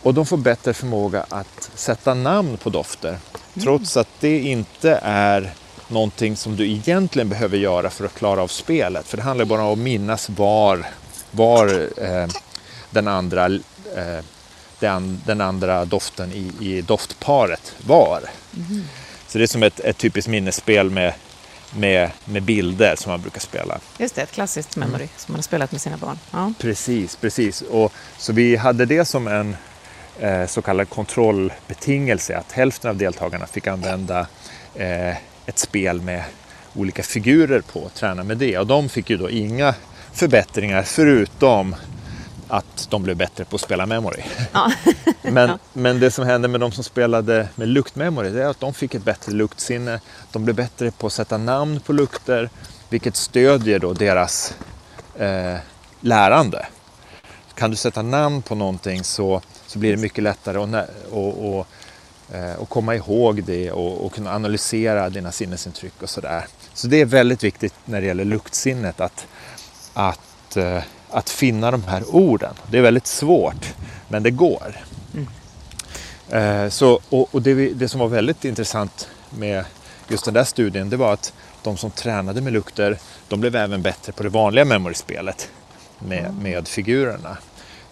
och 0.01 0.13
de 0.13 0.25
får 0.25 0.38
bättre 0.38 0.73
förmåga 0.73 1.25
att 1.30 1.71
sätta 1.75 2.13
namn 2.13 2.58
på 2.58 2.69
dofter. 2.69 3.10
Mm. 3.10 3.19
Trots 3.63 3.97
att 3.97 4.10
det 4.19 4.39
inte 4.39 4.99
är 5.03 5.53
någonting 5.88 6.36
som 6.36 6.56
du 6.56 6.71
egentligen 6.71 7.30
behöver 7.30 7.58
göra 7.58 7.89
för 7.89 8.06
att 8.06 8.15
klara 8.15 8.41
av 8.41 8.47
spelet. 8.47 9.08
För 9.08 9.17
det 9.17 9.23
handlar 9.23 9.45
bara 9.45 9.63
om 9.63 9.73
att 9.73 9.78
minnas 9.78 10.30
var, 10.30 10.86
var 11.32 11.89
eh, 12.04 12.28
den, 12.89 13.08
andra, 13.08 13.45
eh, 13.95 14.23
den, 14.80 15.21
den, 15.26 15.41
andra 15.41 15.86
doften 15.86 16.32
i, 16.32 16.52
i 16.62 16.82
doftparet 16.82 17.76
var. 17.78 18.21
Mm. 18.56 18.84
Så 19.28 19.38
det 19.38 19.43
är 19.43 19.47
som 19.47 19.63
ett, 19.63 19.80
ett 19.80 19.97
typiskt 19.97 20.30
minnesspel 20.30 20.89
med, 20.89 21.13
med, 21.76 22.12
med 22.26 22.43
bilder 22.43 22.95
som 22.95 23.12
man 23.12 23.21
brukar 23.21 23.39
spela. 23.39 23.80
Just 23.97 24.15
det, 24.15 24.21
ett 24.21 24.32
klassiskt 24.32 24.76
memory 24.76 25.04
mm. 25.04 25.10
som 25.17 25.34
man 25.34 25.38
har 25.38 25.43
spelat 25.43 25.71
med 25.71 25.82
sina 25.82 25.97
barn. 25.97 26.19
Ja. 26.32 26.54
Precis, 26.60 27.15
precis. 27.15 27.62
Och, 27.62 27.93
så 28.17 28.34
vi 28.34 28.56
hade 28.56 28.86
det 28.86 29.06
som 29.06 29.28
en 29.28 29.56
eh, 30.19 30.45
så 30.47 30.62
kallad 30.62 30.89
kontrollbetingelse, 30.89 32.38
att 32.38 32.52
hälften 32.52 32.89
av 32.89 32.97
deltagarna 32.97 33.47
fick 33.47 33.67
använda 33.67 34.28
eh, 34.76 35.15
ett 35.47 35.60
spel 35.60 36.01
med 36.01 36.23
olika 36.75 37.03
figurer 37.03 37.62
på 37.62 37.79
och 37.79 37.93
träna 37.93 38.23
med 38.23 38.38
det. 38.38 38.57
Och 38.57 38.67
de 38.67 38.89
fick 38.89 39.10
ju 39.10 39.17
då 39.17 39.29
inga 39.29 39.75
förbättringar 40.13 40.83
förutom 40.83 41.75
att 42.47 42.88
de 42.89 43.03
blev 43.03 43.17
bättre 43.17 43.45
på 43.45 43.55
att 43.55 43.62
spela 43.62 43.86
memory. 43.86 44.21
Ja. 44.51 44.71
men, 45.21 45.49
ja. 45.49 45.60
men 45.73 45.99
det 45.99 46.12
som 46.12 46.25
hände 46.25 46.47
med 46.47 46.60
de 46.60 46.71
som 46.71 46.83
spelade 46.83 47.47
med 47.55 47.67
luktmemory 47.67 48.29
det 48.29 48.43
är 48.43 48.47
att 48.47 48.60
de 48.60 48.73
fick 48.73 48.95
ett 48.95 49.03
bättre 49.03 49.31
luktsinne. 49.31 49.99
De 50.31 50.43
blev 50.43 50.55
bättre 50.55 50.91
på 50.91 51.07
att 51.07 51.13
sätta 51.13 51.38
namn 51.38 51.79
på 51.79 51.93
lukter 51.93 52.49
vilket 52.89 53.15
stödjer 53.15 53.79
då 53.79 53.93
deras 53.93 54.53
eh, 55.15 55.55
lärande. 56.01 56.65
Kan 57.53 57.71
du 57.71 57.77
sätta 57.77 58.01
namn 58.01 58.41
på 58.41 58.55
någonting 58.55 59.03
så, 59.03 59.41
så 59.67 59.79
blir 59.79 59.91
det 59.91 59.97
mycket 59.97 60.23
lättare 60.23 60.57
att 60.57 60.89
och, 61.12 61.60
och 61.60 61.67
och 62.57 62.69
komma 62.69 62.95
ihåg 62.95 63.43
det 63.43 63.71
och, 63.71 64.05
och, 64.05 64.13
kunna 64.13 64.35
analysera 64.35 65.09
dina 65.09 65.31
sinnesintryck 65.31 66.01
och 66.01 66.09
sådär. 66.09 66.45
Så 66.73 66.87
det 66.87 67.01
är 67.01 67.05
väldigt 67.05 67.43
viktigt 67.43 67.73
när 67.85 68.01
det 68.01 68.07
gäller 68.07 68.25
luktsinnet 68.25 69.01
att, 69.01 69.27
att, 69.93 70.57
eh, 70.57 70.83
att 71.09 71.29
finna 71.29 71.71
de 71.71 71.83
här 71.83 72.15
orden. 72.15 72.53
Det 72.71 72.77
är 72.77 72.81
väldigt 72.81 73.07
svårt, 73.07 73.73
men 74.07 74.23
det 74.23 74.31
går. 74.31 74.75
Mm. 75.13 75.27
Eh, 76.29 76.69
så, 76.69 76.99
och, 77.09 77.35
och 77.35 77.41
det, 77.41 77.73
det, 77.73 77.89
som 77.89 77.99
var 77.99 78.07
väldigt 78.07 78.45
intressant 78.45 79.09
med 79.29 79.65
just 80.07 80.25
den 80.25 80.33
där 80.33 80.43
studien, 80.43 80.89
det 80.89 80.97
var 80.97 81.13
att 81.13 81.33
de 81.63 81.77
som 81.77 81.91
tränade 81.91 82.41
med 82.41 82.53
lukter, 82.53 82.97
de 83.27 83.39
blev 83.39 83.55
även 83.55 83.81
bättre 83.81 84.11
på 84.11 84.23
det 84.23 84.29
vanliga 84.29 84.65
memory-spelet. 84.65 85.49
med, 85.99 86.33
med 86.41 86.67
figurerna. 86.67 87.37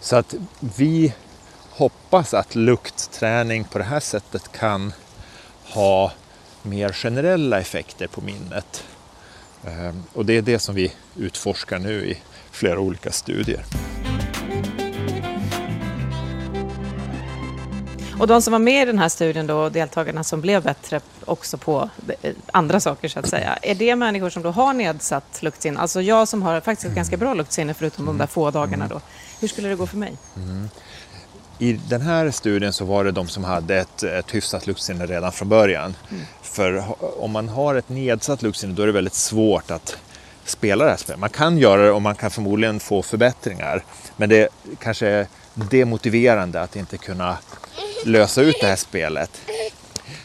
Så 0.00 0.16
att 0.16 0.34
vi 0.76 1.12
hoppas 1.76 2.34
att 2.34 2.54
luktträning 2.54 3.64
på 3.64 3.78
det 3.78 3.84
här 3.84 4.00
sättet 4.00 4.52
kan 4.52 4.92
ha 5.64 6.12
mer 6.62 6.92
generella 6.92 7.60
effekter 7.60 8.06
på 8.06 8.20
minnet. 8.20 8.84
Ehm, 9.64 10.02
och 10.12 10.26
det 10.26 10.36
är 10.36 10.42
det 10.42 10.58
som 10.58 10.74
vi 10.74 10.92
utforskar 11.16 11.78
nu 11.78 12.06
i 12.10 12.22
flera 12.50 12.80
olika 12.80 13.12
studier. 13.12 13.64
Och 18.20 18.26
de 18.26 18.42
som 18.42 18.52
var 18.52 18.58
med 18.58 18.82
i 18.82 18.84
den 18.84 18.98
här 18.98 19.08
studien 19.08 19.46
då, 19.46 19.68
deltagarna 19.68 20.24
som 20.24 20.40
blev 20.40 20.62
bättre 20.62 21.00
också 21.24 21.58
på 21.58 21.90
eh, 22.22 22.34
andra 22.52 22.80
saker 22.80 23.08
så 23.08 23.18
att 23.18 23.28
säga, 23.28 23.58
är 23.62 23.74
det 23.74 23.96
människor 23.96 24.30
som 24.30 24.42
då 24.42 24.50
har 24.50 24.72
nedsatt 24.72 25.42
luktsinne? 25.42 25.80
Alltså 25.80 26.02
jag 26.02 26.28
som 26.28 26.42
har 26.42 26.60
faktiskt 26.60 26.88
ett 26.88 26.94
ganska 26.94 27.16
bra 27.16 27.34
luktsinne 27.34 27.74
förutom 27.74 28.06
de 28.06 28.18
där 28.18 28.26
få 28.26 28.50
dagarna 28.50 28.88
då. 28.88 29.00
Hur 29.40 29.48
skulle 29.48 29.68
det 29.68 29.74
gå 29.74 29.86
för 29.86 29.96
mig? 29.96 30.16
Mm. 30.36 30.68
I 31.58 31.72
den 31.72 32.00
här 32.00 32.30
studien 32.30 32.72
så 32.72 32.84
var 32.84 33.04
det 33.04 33.12
de 33.12 33.28
som 33.28 33.44
hade 33.44 33.76
ett, 33.76 34.02
ett 34.02 34.34
hyfsat 34.34 34.66
luktsinne 34.66 35.06
redan 35.06 35.32
från 35.32 35.48
början. 35.48 35.96
Mm. 36.10 36.22
För 36.42 36.84
om 37.22 37.30
man 37.30 37.48
har 37.48 37.74
ett 37.74 37.88
nedsatt 37.88 38.42
luktsinne 38.42 38.74
då 38.74 38.82
är 38.82 38.86
det 38.86 38.92
väldigt 38.92 39.14
svårt 39.14 39.70
att 39.70 39.96
spela 40.44 40.84
det 40.84 40.90
här 40.90 40.96
spelet. 40.96 41.20
Man 41.20 41.30
kan 41.30 41.58
göra 41.58 41.82
det 41.82 41.90
och 41.90 42.02
man 42.02 42.14
kan 42.14 42.30
förmodligen 42.30 42.80
få 42.80 43.02
förbättringar. 43.02 43.84
Men 44.16 44.28
det 44.28 44.48
kanske 44.78 45.08
är 45.08 45.26
demotiverande 45.54 46.62
att 46.62 46.76
inte 46.76 46.98
kunna 46.98 47.38
lösa 48.04 48.42
ut 48.42 48.56
det 48.60 48.66
här 48.66 48.76
spelet. 48.76 49.30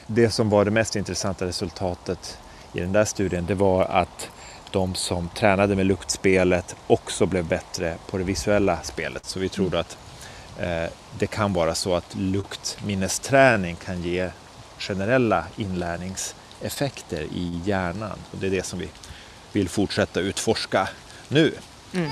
Det 0.08 0.30
som 0.30 0.50
var 0.50 0.66
det 0.66 0.72
mest 0.72 0.96
intressanta 0.96 1.46
resultatet 1.46 2.38
i 2.74 2.80
den 2.80 2.92
där 2.92 3.06
studien 3.06 3.46
det 3.46 3.56
var 3.56 3.84
att 3.86 4.30
de 4.72 4.96
som 4.96 5.30
tränade 5.30 5.76
med 5.76 5.86
luktspelet 5.86 6.76
också 6.88 7.26
blev 7.26 7.46
bättre 7.46 7.96
på 8.10 8.18
det 8.18 8.24
visuella 8.24 8.78
spelet. 8.84 9.26
Så 9.26 9.40
vi 9.40 9.50
trodde 9.50 9.80
att 9.80 9.92
eh, 9.92 10.11
det 11.20 11.28
kan 11.28 11.54
vara 11.54 11.76
så 11.76 11.96
att 11.96 12.16
luktminnesträning 12.16 13.76
kan 13.76 14.04
ge 14.04 14.30
generella 14.78 15.46
inlärningseffekter 15.56 17.22
i 17.22 17.62
hjärnan. 17.66 18.20
Och 18.32 18.38
det 18.38 18.48
är 18.48 18.52
det 18.52 18.66
som 18.66 18.80
vi 18.80 18.90
vill 19.52 19.70
fortsätta 19.70 20.20
utforska 20.20 20.90
nu. 21.28 21.54
Mm. 21.94 22.12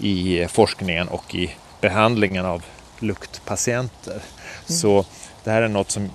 i 0.00 0.46
forskningen 0.48 1.08
och 1.08 1.34
i 1.34 1.54
behandlingen 1.80 2.44
av 2.44 2.64
luktpatienter. 2.98 4.12
Mm. 4.12 4.22
Så 4.66 5.04
det 5.44 5.50
här 5.50 5.62
är 5.62 5.68
något 5.68 5.90
som 5.90 6.10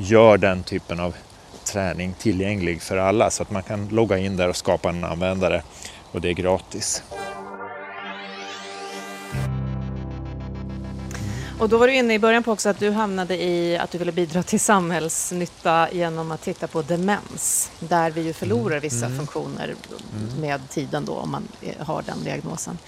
gör 0.00 0.38
den 0.38 0.62
typen 0.62 1.00
av 1.00 1.16
träning 1.64 2.14
tillgänglig 2.18 2.82
för 2.82 2.96
alla 2.96 3.30
så 3.30 3.42
att 3.42 3.50
man 3.50 3.62
kan 3.62 3.88
logga 3.88 4.18
in 4.18 4.36
där 4.36 4.48
och 4.48 4.56
skapa 4.56 4.88
en 4.88 5.04
användare 5.04 5.62
och 6.12 6.20
det 6.20 6.28
är 6.28 6.32
gratis. 6.32 7.02
Och 11.58 11.68
då 11.68 11.78
var 11.78 11.86
du 11.86 11.94
inne 11.94 12.14
i 12.14 12.18
början 12.18 12.42
på 12.42 12.52
också 12.52 12.68
att 12.68 12.78
du 12.78 12.90
hamnade 12.90 13.42
i 13.42 13.78
att 13.78 13.90
du 13.90 13.98
ville 13.98 14.12
bidra 14.12 14.42
till 14.42 14.60
samhällsnytta 14.60 15.88
genom 15.92 16.30
att 16.30 16.42
titta 16.42 16.66
på 16.66 16.82
demens, 16.82 17.70
där 17.78 18.10
vi 18.10 18.20
ju 18.20 18.32
förlorar 18.32 18.76
mm. 18.76 18.80
vissa 18.80 19.06
mm. 19.06 19.18
funktioner 19.18 19.64
mm. 19.64 20.40
med 20.40 20.68
tiden 20.68 21.04
då 21.04 21.12
om 21.12 21.30
man 21.30 21.48
har 21.78 22.02
den 22.02 22.24
diagnosen. 22.24 22.78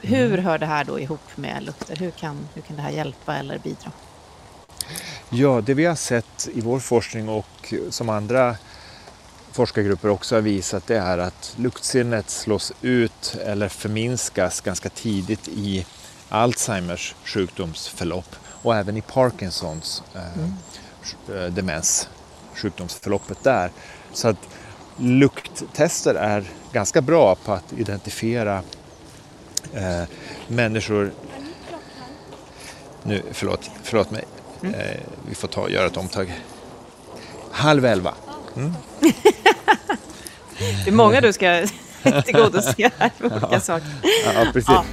Hur 0.00 0.32
mm. 0.32 0.44
hör 0.44 0.58
det 0.58 0.66
här 0.66 0.84
då 0.84 1.00
ihop 1.00 1.36
med 1.36 1.62
lukter? 1.62 1.96
Hur 1.96 2.10
kan, 2.10 2.48
hur 2.54 2.62
kan 2.62 2.76
det 2.76 2.82
här 2.82 2.90
hjälpa 2.90 3.36
eller 3.36 3.58
bidra? 3.58 3.90
Ja, 5.30 5.60
det 5.60 5.74
vi 5.74 5.84
har 5.84 5.94
sett 5.94 6.48
i 6.54 6.60
vår 6.60 6.80
forskning 6.80 7.28
och 7.28 7.74
som 7.90 8.08
andra 8.08 8.56
forskargrupper 9.52 10.08
också 10.08 10.34
har 10.34 10.42
visat 10.42 10.86
det 10.86 10.96
är 10.96 11.18
att 11.18 11.54
luktsinnet 11.56 12.30
slås 12.30 12.72
ut 12.82 13.36
eller 13.44 13.68
förminskas 13.68 14.60
ganska 14.60 14.88
tidigt 14.88 15.48
i 15.48 15.86
Alzheimers 16.28 17.14
sjukdomsförlopp 17.24 18.36
och 18.62 18.76
även 18.76 18.96
i 18.96 19.00
Parkinsons 19.00 20.02
eh, 20.14 20.38
mm. 20.38 20.52
Eh, 21.28 21.52
demens, 21.52 22.08
sjukdomsförloppet 22.54 23.44
där. 23.44 23.70
Så 24.12 24.28
att 24.28 24.48
lukttester 24.96 26.14
är 26.14 26.44
ganska 26.72 27.00
bra 27.00 27.34
på 27.34 27.52
att 27.52 27.72
identifiera 27.72 28.62
eh, 29.74 30.02
människor 30.48 31.12
nu, 33.02 33.22
förlåt, 33.32 33.70
förlåt 33.82 34.10
mig, 34.10 34.24
Mm. 34.62 34.74
Eh, 34.74 34.96
vi 35.28 35.34
får 35.34 35.48
ta, 35.48 35.68
göra 35.68 35.86
ett 35.86 35.96
omtag. 35.96 36.40
Halv 37.50 37.84
elva. 37.84 38.14
Mm. 38.56 38.72
det 40.84 40.90
är 40.90 40.92
många 40.92 41.20
du 41.20 41.32
ska 41.32 41.66
tillgodose 42.24 42.90
här 42.98 43.10
för 43.18 43.24
olika 43.24 43.48
ja. 43.50 43.60
saker. 43.60 43.88
Ja, 44.34 44.46
precis. 44.52 44.68
Ja. 44.68 44.84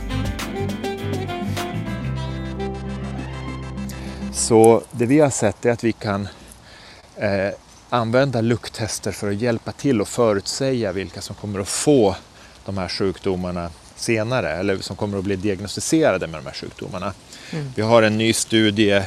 Så 4.33 4.83
det 4.91 5.05
vi 5.05 5.19
har 5.19 5.29
sett 5.29 5.65
är 5.65 5.71
att 5.71 5.83
vi 5.83 5.91
kan 5.91 6.27
eh, 7.15 7.53
använda 7.89 8.41
lukttester 8.41 9.11
för 9.11 9.29
att 9.29 9.35
hjälpa 9.35 9.71
till 9.71 10.01
och 10.01 10.07
förutsäga 10.07 10.91
vilka 10.91 11.21
som 11.21 11.35
kommer 11.35 11.59
att 11.59 11.69
få 11.69 12.15
de 12.65 12.77
här 12.77 12.87
sjukdomarna 12.87 13.69
senare 13.95 14.51
eller 14.51 14.77
som 14.77 14.95
kommer 14.95 15.17
att 15.17 15.23
bli 15.23 15.35
diagnostiserade 15.35 16.27
med 16.27 16.39
de 16.39 16.45
här 16.45 16.53
sjukdomarna. 16.53 17.13
Mm. 17.51 17.71
Vi 17.75 17.81
har 17.81 18.03
en 18.03 18.17
ny 18.17 18.33
studie 18.33 19.03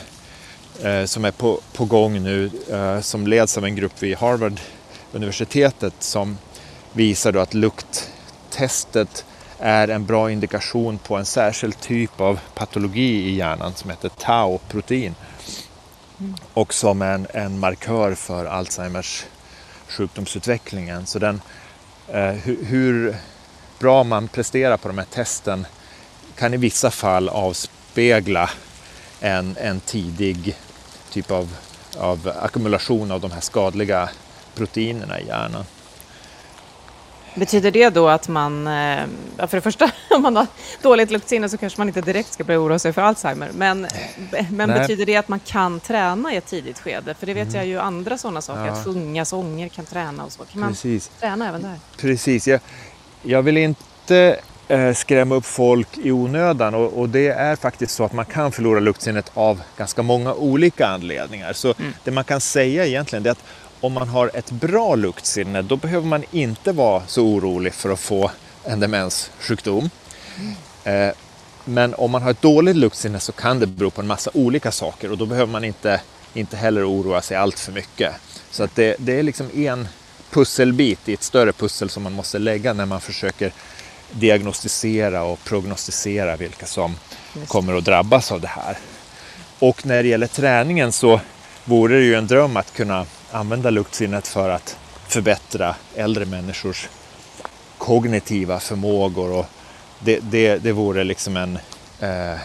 som 1.06 1.24
är 1.24 1.30
på, 1.30 1.60
på 1.72 1.84
gång 1.84 2.22
nu 2.22 2.50
eh, 2.70 3.00
som 3.00 3.26
leds 3.26 3.58
av 3.58 3.64
en 3.64 3.76
grupp 3.76 4.02
vid 4.02 4.16
Harvard 4.16 4.60
universitetet 5.12 5.94
som 5.98 6.38
visar 6.92 7.32
då 7.32 7.40
att 7.40 7.54
lukttestet 7.54 9.24
är 9.58 9.88
en 9.88 10.06
bra 10.06 10.30
indikation 10.30 10.98
på 10.98 11.16
en 11.16 11.24
särskild 11.24 11.80
typ 11.80 12.20
av 12.20 12.40
patologi 12.54 13.28
i 13.28 13.34
hjärnan 13.34 13.74
som 13.74 13.90
heter 13.90 14.08
tau-protein 14.08 15.14
mm. 16.20 16.34
och 16.54 16.74
som 16.74 17.02
en, 17.02 17.26
en 17.34 17.58
markör 17.58 18.14
för 18.14 18.44
Alzheimers 18.44 19.24
sjukdomsutvecklingen. 19.88 21.06
Så 21.06 21.18
den, 21.18 21.40
eh, 22.08 22.30
hur, 22.30 22.64
hur, 22.64 23.16
bra 23.78 24.04
man 24.04 24.28
presterar 24.28 24.76
på 24.76 24.88
de 24.88 24.98
här 24.98 25.04
testen 25.04 25.66
kan 26.36 26.54
i 26.54 26.56
vissa 26.56 26.90
fall 26.90 27.28
avspegla 27.28 28.50
en, 29.22 29.56
en 29.60 29.80
tidig 29.80 30.56
typ 31.10 31.30
av, 31.30 31.56
av 31.98 32.32
ackumulation 32.42 33.10
av 33.10 33.20
de 33.20 33.30
här 33.30 33.40
skadliga 33.40 34.08
proteinerna 34.54 35.20
i 35.20 35.26
hjärnan. 35.26 35.64
Betyder 37.34 37.70
det 37.70 37.90
då 37.90 38.08
att 38.08 38.28
man, 38.28 38.66
eh, 38.66 39.06
för 39.36 39.56
det 39.56 39.60
första, 39.60 39.90
om 40.10 40.22
man 40.22 40.36
har 40.36 40.46
dåligt 40.82 41.10
luktsinne 41.10 41.48
så 41.48 41.56
kanske 41.56 41.80
man 41.80 41.88
inte 41.88 42.00
direkt 42.00 42.32
ska 42.32 42.44
börja 42.44 42.60
oroa 42.60 42.78
sig 42.78 42.92
för 42.92 43.02
Alzheimer, 43.02 43.50
men, 43.54 43.86
men 44.50 44.68
betyder 44.68 45.06
det 45.06 45.16
att 45.16 45.28
man 45.28 45.40
kan 45.40 45.80
träna 45.80 46.34
i 46.34 46.36
ett 46.36 46.46
tidigt 46.46 46.78
skede? 46.78 47.14
För 47.14 47.26
det 47.26 47.34
vet 47.34 47.48
mm. 47.48 47.56
jag 47.56 47.66
ju 47.66 47.78
andra 47.78 48.18
sådana 48.18 48.42
saker, 48.42 48.66
ja. 48.66 48.72
att 48.72 48.84
sjunga 48.84 49.24
sånger 49.24 49.68
kan 49.68 49.84
träna 49.84 50.24
och 50.24 50.32
så. 50.32 50.44
Kan 50.44 50.60
man 50.60 50.70
Precis. 50.70 51.10
träna 51.20 51.48
även 51.48 51.62
där? 51.62 51.78
Precis, 51.96 52.48
jag, 52.48 52.60
jag 53.22 53.42
vill 53.42 53.56
inte 53.56 54.40
skrämma 54.94 55.34
upp 55.34 55.46
folk 55.46 55.88
i 55.98 56.12
onödan 56.12 56.74
och, 56.74 57.00
och, 57.00 57.08
det 57.08 57.28
är 57.28 57.56
faktiskt 57.56 57.94
så 57.94 58.04
att 58.04 58.12
man 58.12 58.24
kan 58.24 58.52
förlora 58.52 58.80
luktsinnet 58.80 59.30
av 59.34 59.62
ganska 59.76 60.02
många 60.02 60.34
olika 60.34 60.86
anledningar. 60.86 61.52
Så 61.52 61.74
mm. 61.78 61.92
det 62.04 62.10
man 62.10 62.24
kan 62.24 62.40
säga 62.40 62.86
egentligen 62.86 63.26
är 63.26 63.30
att 63.30 63.44
om 63.80 63.92
man 63.92 64.08
har 64.08 64.30
ett 64.34 64.50
bra 64.50 64.94
luktsinne 64.94 65.62
då 65.62 65.76
behöver 65.76 66.06
man 66.06 66.24
inte 66.30 66.72
vara 66.72 67.02
så 67.06 67.22
orolig 67.24 67.74
för 67.74 67.90
att 67.90 68.00
få 68.00 68.30
en 68.64 68.80
demenssjukdom. 68.80 69.90
Mm. 70.38 71.08
Eh, 71.08 71.14
men 71.64 71.94
om 71.94 72.10
man 72.10 72.22
har 72.22 72.30
ett 72.30 72.42
dåligt 72.42 72.76
luktsinne 72.76 73.20
så 73.20 73.32
kan 73.32 73.58
det 73.58 73.66
bero 73.66 73.90
på 73.90 74.00
en 74.00 74.06
massa 74.06 74.30
olika 74.34 74.72
saker 74.72 75.10
och 75.10 75.18
då 75.18 75.26
behöver 75.26 75.52
man 75.52 75.64
inte, 75.64 76.00
inte 76.34 76.56
heller 76.56 76.90
oroa 76.90 77.22
sig 77.22 77.36
allt 77.36 77.58
för 77.58 77.72
mycket. 77.72 78.12
Så 78.50 78.64
att 78.64 78.74
det, 78.74 78.96
det 78.98 79.18
är 79.18 79.22
liksom 79.22 79.50
en 79.54 79.88
pusselbit 80.30 81.08
i 81.08 81.12
ett 81.12 81.22
större 81.22 81.52
pussel 81.52 81.90
som 81.90 82.02
man 82.02 82.12
måste 82.12 82.38
lägga 82.38 82.72
när 82.72 82.86
man 82.86 83.00
försöker 83.00 83.52
diagnostisera 84.12 85.22
och 85.22 85.44
prognostisera 85.44 86.36
vilka 86.36 86.66
som 86.66 86.96
kommer 87.46 87.74
att 87.74 87.84
drabbas 87.84 88.32
av 88.32 88.40
det 88.40 88.48
här. 88.48 88.78
Och 89.58 89.86
när 89.86 90.02
det 90.02 90.08
gäller 90.08 90.26
träningen 90.26 90.92
så 90.92 91.20
vore 91.64 91.96
det 91.96 92.04
ju 92.04 92.14
en 92.14 92.26
dröm 92.26 92.56
att 92.56 92.72
kunna 92.72 93.06
använda 93.30 93.70
luktsinnet 93.70 94.28
för 94.28 94.50
att 94.50 94.76
förbättra 95.08 95.74
äldre 95.94 96.24
människors 96.24 96.88
kognitiva 97.78 98.60
förmågor 98.60 99.32
och 99.32 99.46
det, 99.98 100.18
det, 100.22 100.56
det 100.56 100.72
vore 100.72 101.04
liksom 101.04 101.36
en 101.36 101.58
eh, 102.00 102.38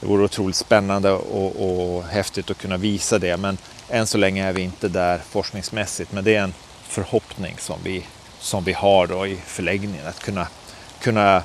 det 0.00 0.06
vore 0.06 0.24
otroligt 0.24 0.56
spännande 0.56 1.10
och, 1.10 1.96
och 1.96 2.04
häftigt 2.04 2.50
att 2.50 2.58
kunna 2.58 2.76
visa 2.76 3.18
det 3.18 3.36
men 3.36 3.58
än 3.88 4.06
så 4.06 4.18
länge 4.18 4.48
är 4.48 4.52
vi 4.52 4.62
inte 4.62 4.88
där 4.88 5.18
forskningsmässigt 5.18 6.12
men 6.12 6.24
det 6.24 6.34
är 6.34 6.42
en 6.42 6.54
förhoppning 6.88 7.54
som 7.58 7.78
vi, 7.84 8.06
som 8.38 8.64
vi 8.64 8.72
har 8.72 9.06
då 9.06 9.26
i 9.26 9.36
förläggningen 9.46 10.06
att 10.06 10.22
kunna, 10.22 10.48
kunna 11.06 11.42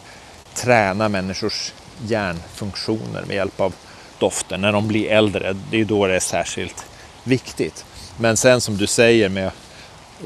träna 0.54 1.10
människors 1.10 1.74
hjärnfunktioner 2.08 3.24
med 3.28 3.36
hjälp 3.36 3.60
av 3.60 3.74
doften 4.19 4.62
när 4.62 4.71
de 4.71 4.88
blir 4.88 5.12
äldre. 5.12 5.56
Det 5.71 5.82
är 5.82 5.86
då 5.86 6.08
det 6.08 6.15
är 6.15 6.19
särskilt 6.19 6.86
viktigt. 7.24 7.86
Men 8.17 8.38
sen 8.38 8.62
som 8.62 8.78
du 8.78 8.88
säger 8.88 9.30
med 9.30 9.52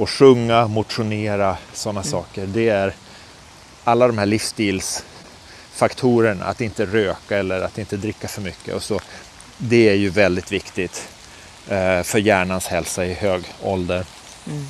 att 0.01 0.09
sjunga, 0.09 0.67
motionera, 0.67 1.57
sådana 1.73 1.99
mm. 1.99 2.11
saker. 2.11 2.45
Det 2.45 2.69
är 2.69 2.93
alla 3.83 4.07
de 4.07 4.17
här 4.17 4.25
livsstilsfaktorerna, 4.25 6.45
att 6.45 6.61
inte 6.61 6.85
röka 6.85 7.37
eller 7.37 7.61
att 7.61 7.77
inte 7.77 7.97
dricka 7.97 8.27
för 8.27 8.41
mycket 8.41 8.73
och 8.73 8.83
så. 8.83 8.99
Det 9.57 9.89
är 9.89 9.95
ju 9.95 10.09
väldigt 10.09 10.51
viktigt 10.51 11.07
eh, 11.67 12.03
för 12.03 12.19
hjärnans 12.19 12.67
hälsa 12.67 13.05
i 13.05 13.13
hög 13.13 13.43
ålder. 13.61 14.05
Mm. 14.47 14.67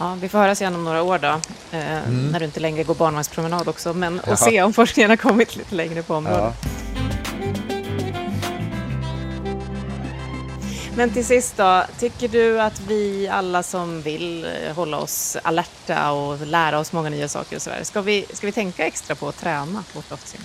Ja, 0.00 0.16
vi 0.20 0.28
får 0.28 0.38
höras 0.38 0.60
igen 0.60 0.74
om 0.74 0.84
några 0.84 1.02
år 1.02 1.18
då, 1.18 1.40
eh, 1.70 1.98
mm. 1.98 2.28
när 2.28 2.38
du 2.38 2.44
inte 2.44 2.60
längre 2.60 2.84
går 2.84 2.94
barnvagnspromenad 2.94 3.68
också, 3.68 3.94
men 3.94 4.20
och 4.20 4.38
se 4.38 4.62
om 4.62 4.72
forskningen 4.72 5.10
har 5.10 5.16
kommit 5.16 5.56
lite 5.56 5.74
längre 5.74 6.02
på 6.02 6.14
området. 6.14 6.54
Ja. 6.62 6.68
Men 10.96 11.10
till 11.10 11.24
sist 11.24 11.56
då, 11.56 11.84
tycker 11.98 12.28
du 12.28 12.60
att 12.60 12.80
vi 12.80 13.28
alla 13.28 13.62
som 13.62 14.02
vill 14.02 14.44
eh, 14.44 14.74
hålla 14.74 14.98
oss 14.98 15.36
alerta 15.42 16.10
och 16.10 16.46
lära 16.46 16.78
oss 16.78 16.92
många 16.92 17.10
nya 17.10 17.28
saker 17.28 17.56
och 17.56 17.62
sådär, 17.62 17.84
ska 17.84 18.00
vi, 18.00 18.26
ska 18.32 18.46
vi 18.46 18.52
tänka 18.52 18.86
extra 18.86 19.14
på 19.14 19.28
att 19.28 19.40
träna 19.40 19.84
vårt 19.92 20.08
doftsinne? 20.08 20.44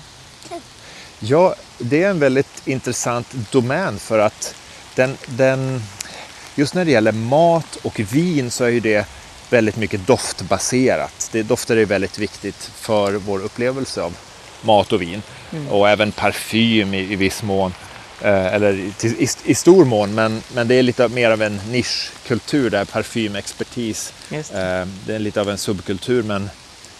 Ja, 1.19 1.55
det 1.77 2.03
är 2.03 2.09
en 2.09 2.19
väldigt 2.19 2.67
intressant 2.67 3.33
domän 3.51 3.99
för 3.99 4.19
att 4.19 4.55
den, 4.95 5.17
den, 5.25 5.83
just 6.55 6.73
när 6.73 6.85
det 6.85 6.91
gäller 6.91 7.11
mat 7.11 7.75
och 7.75 7.99
vin 7.99 8.51
så 8.51 8.63
är 8.63 8.69
ju 8.69 8.79
det 8.79 9.07
väldigt 9.49 9.75
mycket 9.75 10.07
doftbaserat. 10.07 11.29
Det, 11.31 11.43
dofter 11.43 11.77
är 11.77 11.85
väldigt 11.85 12.19
viktigt 12.19 12.71
för 12.75 13.13
vår 13.13 13.39
upplevelse 13.39 14.01
av 14.01 14.17
mat 14.61 14.93
och 14.93 15.01
vin 15.01 15.21
mm. 15.51 15.67
och 15.67 15.89
även 15.89 16.11
parfym 16.11 16.93
i, 16.93 16.99
i 16.99 17.15
viss 17.15 17.43
mån. 17.43 17.73
Eh, 18.21 18.53
eller 18.53 18.73
i, 18.73 18.93
i, 19.03 19.27
i, 19.43 19.55
stor 19.55 19.85
mån, 19.85 20.15
men, 20.15 20.41
men 20.53 20.67
det 20.67 20.75
är 20.75 20.83
lite 20.83 21.07
mer 21.07 21.31
av 21.31 21.41
en 21.41 21.61
nischkultur 21.69 22.69
där 22.69 22.85
parfymexpertis. 22.85 24.13
Det. 24.29 24.37
Eh, 24.37 24.87
det 25.05 25.15
är 25.15 25.19
lite 25.19 25.41
av 25.41 25.49
en 25.49 25.57
subkultur, 25.57 26.23
men, 26.23 26.49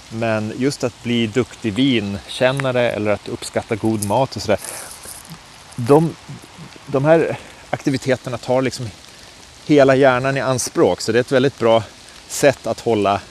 men 0.10 0.53
just 0.58 0.84
att 0.84 1.03
bli 1.03 1.27
duktig 1.27 1.73
vinkännare 1.73 2.91
eller 2.91 3.12
att 3.12 3.27
uppskatta 3.27 3.75
god 3.75 4.05
mat 4.05 4.36
och 4.36 4.41
sådär. 4.41 4.60
De, 5.75 6.15
de 6.86 7.05
här 7.05 7.38
aktiviteterna 7.69 8.38
tar 8.38 8.62
liksom 8.62 8.89
hela 9.65 9.95
hjärnan 9.95 10.38
i 10.38 10.41
anspråk, 10.41 11.01
så 11.01 11.12
det 11.12 11.17
är 11.17 11.21
ett 11.21 11.31
väldigt 11.31 11.60
bra 11.60 11.84
sätt 12.27 12.67
att 12.67 12.79
hålla, 12.79 13.21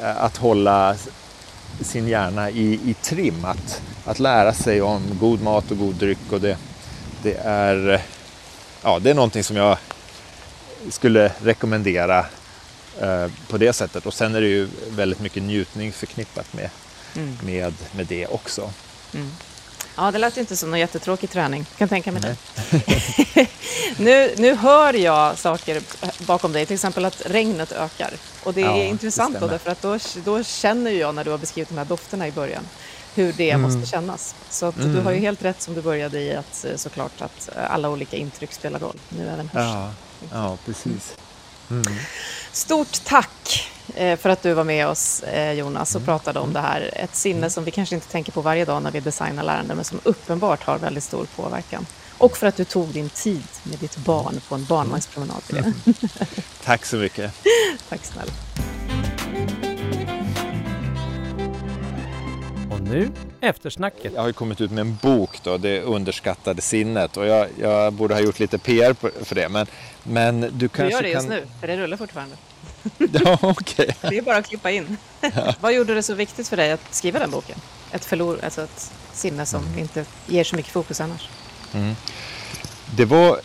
eh, 0.00 0.24
att 0.24 0.36
hålla 0.36 0.96
sin 1.80 2.08
hjärna 2.08 2.50
i, 2.50 2.72
i 2.90 2.94
trim, 3.02 3.44
att, 3.44 3.82
att 4.04 4.18
lära 4.18 4.54
sig 4.54 4.82
om 4.82 5.02
god 5.20 5.42
mat 5.42 5.70
och 5.70 5.78
god 5.78 5.94
dryck. 5.94 6.32
Och 6.32 6.40
det, 6.40 6.56
det, 7.22 7.34
är, 7.44 8.02
ja, 8.82 8.98
det 8.98 9.10
är 9.10 9.14
någonting 9.14 9.44
som 9.44 9.56
jag 9.56 9.78
skulle 10.90 11.32
rekommendera 11.42 12.26
eh, 13.00 13.26
på 13.48 13.58
det 13.58 13.72
sättet. 13.72 14.06
Och 14.06 14.14
sen 14.14 14.34
är 14.34 14.40
det 14.40 14.48
ju 14.48 14.68
väldigt 14.90 15.20
mycket 15.20 15.42
njutning 15.42 15.92
förknippat 15.92 16.52
med, 16.52 16.70
mm. 17.16 17.38
med, 17.42 17.74
med 17.92 18.06
det 18.06 18.26
också. 18.26 18.70
Mm. 19.14 19.30
Ja, 19.96 20.10
det 20.10 20.18
lät 20.18 20.36
inte 20.36 20.56
som 20.56 20.70
någon 20.70 20.78
jättetråkig 20.78 21.30
träning. 21.30 21.66
Jag 21.70 21.78
kan 21.78 21.88
tänka 21.88 22.12
mig 22.12 22.22
det. 22.22 22.36
nu, 23.96 24.34
nu 24.38 24.54
hör 24.54 24.94
jag 24.94 25.38
saker 25.38 25.82
bakom 26.26 26.52
dig, 26.52 26.66
till 26.66 26.74
exempel 26.74 27.04
att 27.04 27.22
regnet 27.26 27.72
ökar. 27.72 28.10
Och 28.44 28.54
det 28.54 28.62
är 28.62 28.66
ja, 28.66 28.84
intressant 28.84 29.34
det 29.34 29.40
då, 29.40 29.46
därför 29.46 29.70
att 29.70 29.82
då, 29.82 29.98
då 30.24 30.42
känner 30.42 30.90
jag 30.90 31.14
när 31.14 31.24
du 31.24 31.30
har 31.30 31.38
beskrivit 31.38 31.68
de 31.68 31.78
här 31.78 31.84
dofterna 31.84 32.28
i 32.28 32.32
början 32.32 32.64
hur 33.14 33.32
det 33.32 33.50
mm. 33.50 33.62
måste 33.62 33.90
kännas. 33.90 34.34
Så 34.50 34.66
att 34.66 34.76
mm. 34.76 34.94
du 34.94 35.00
har 35.00 35.12
ju 35.12 35.18
helt 35.18 35.44
rätt 35.44 35.62
som 35.62 35.74
du 35.74 35.82
började 35.82 36.20
i 36.20 36.34
att 36.34 36.64
eh, 36.64 36.76
såklart 36.76 37.20
att 37.20 37.48
eh, 37.56 37.74
alla 37.74 37.90
olika 37.90 38.16
intryck 38.16 38.52
spelar 38.52 38.78
roll. 38.78 38.96
Nu 39.08 39.28
även 39.28 39.48
hörsel. 39.48 39.70
Ja, 39.70 39.90
ja 40.32 40.58
precis. 40.64 41.16
Mm. 41.70 41.82
Stort 42.52 43.04
tack 43.04 43.71
för 43.94 44.28
att 44.28 44.42
du 44.42 44.54
var 44.54 44.64
med 44.64 44.86
oss 44.86 45.24
Jonas 45.54 45.94
och 45.94 46.00
mm. 46.00 46.06
pratade 46.06 46.38
om 46.38 46.52
det 46.52 46.60
här. 46.60 46.90
Ett 46.92 47.16
sinne 47.16 47.38
mm. 47.38 47.50
som 47.50 47.64
vi 47.64 47.70
kanske 47.70 47.94
inte 47.94 48.08
tänker 48.08 48.32
på 48.32 48.40
varje 48.40 48.64
dag 48.64 48.82
när 48.82 48.90
vi 48.90 49.00
designar 49.00 49.42
lärande 49.42 49.74
men 49.74 49.84
som 49.84 50.00
uppenbart 50.02 50.62
har 50.62 50.78
väldigt 50.78 51.04
stor 51.04 51.26
påverkan. 51.36 51.86
Och 52.18 52.36
för 52.36 52.46
att 52.46 52.56
du 52.56 52.64
tog 52.64 52.88
din 52.88 53.08
tid 53.08 53.44
med 53.62 53.78
ditt 53.78 53.96
barn 53.96 54.40
på 54.48 54.54
en 54.54 54.64
barnvagnspromenad. 54.64 55.42
Tack 56.64 56.84
så 56.84 56.96
mycket. 56.96 57.34
Tack 57.88 58.04
snälla. 58.04 58.32
nu 62.92 63.10
eftersnacket. 63.40 64.12
Jag 64.14 64.20
har 64.20 64.26
ju 64.26 64.32
kommit 64.32 64.60
ut 64.60 64.70
med 64.70 64.80
en 64.80 64.98
bok 65.02 65.42
då, 65.42 65.56
Det 65.56 65.82
underskattade 65.82 66.62
sinnet 66.62 67.16
och 67.16 67.26
jag, 67.26 67.48
jag 67.60 67.92
borde 67.92 68.14
ha 68.14 68.20
gjort 68.20 68.38
lite 68.38 68.58
PR 68.58 68.94
för 69.24 69.34
det. 69.34 69.48
Men, 69.48 69.66
men 70.02 70.40
du 70.40 70.68
kanske 70.68 70.82
Du 70.82 70.90
gör 70.90 71.02
det 71.02 71.08
just 71.08 71.28
kan... 71.28 71.36
nu, 71.36 71.46
för 71.60 71.66
det 71.66 71.76
rullar 71.76 71.96
fortfarande. 71.96 72.36
ja, 73.24 73.38
okay. 73.42 73.88
Det 74.00 74.18
är 74.18 74.22
bara 74.22 74.36
att 74.36 74.48
klippa 74.48 74.70
in. 74.70 74.96
Ja. 75.20 75.54
Vad 75.60 75.72
gjorde 75.72 75.94
det 75.94 76.02
så 76.02 76.14
viktigt 76.14 76.48
för 76.48 76.56
dig 76.56 76.72
att 76.72 76.94
skriva 76.94 77.18
den 77.18 77.30
boken? 77.30 77.58
Ett, 77.90 78.04
förlor, 78.04 78.40
alltså 78.44 78.62
ett 78.62 78.92
sinne 79.12 79.46
som 79.46 79.64
mm. 79.64 79.78
inte 79.78 80.04
ger 80.26 80.44
så 80.44 80.56
mycket 80.56 80.72
fokus 80.72 81.00
annars. 81.00 81.28
Mm. 81.72 81.94
Det 82.96 83.04
var 83.04 83.40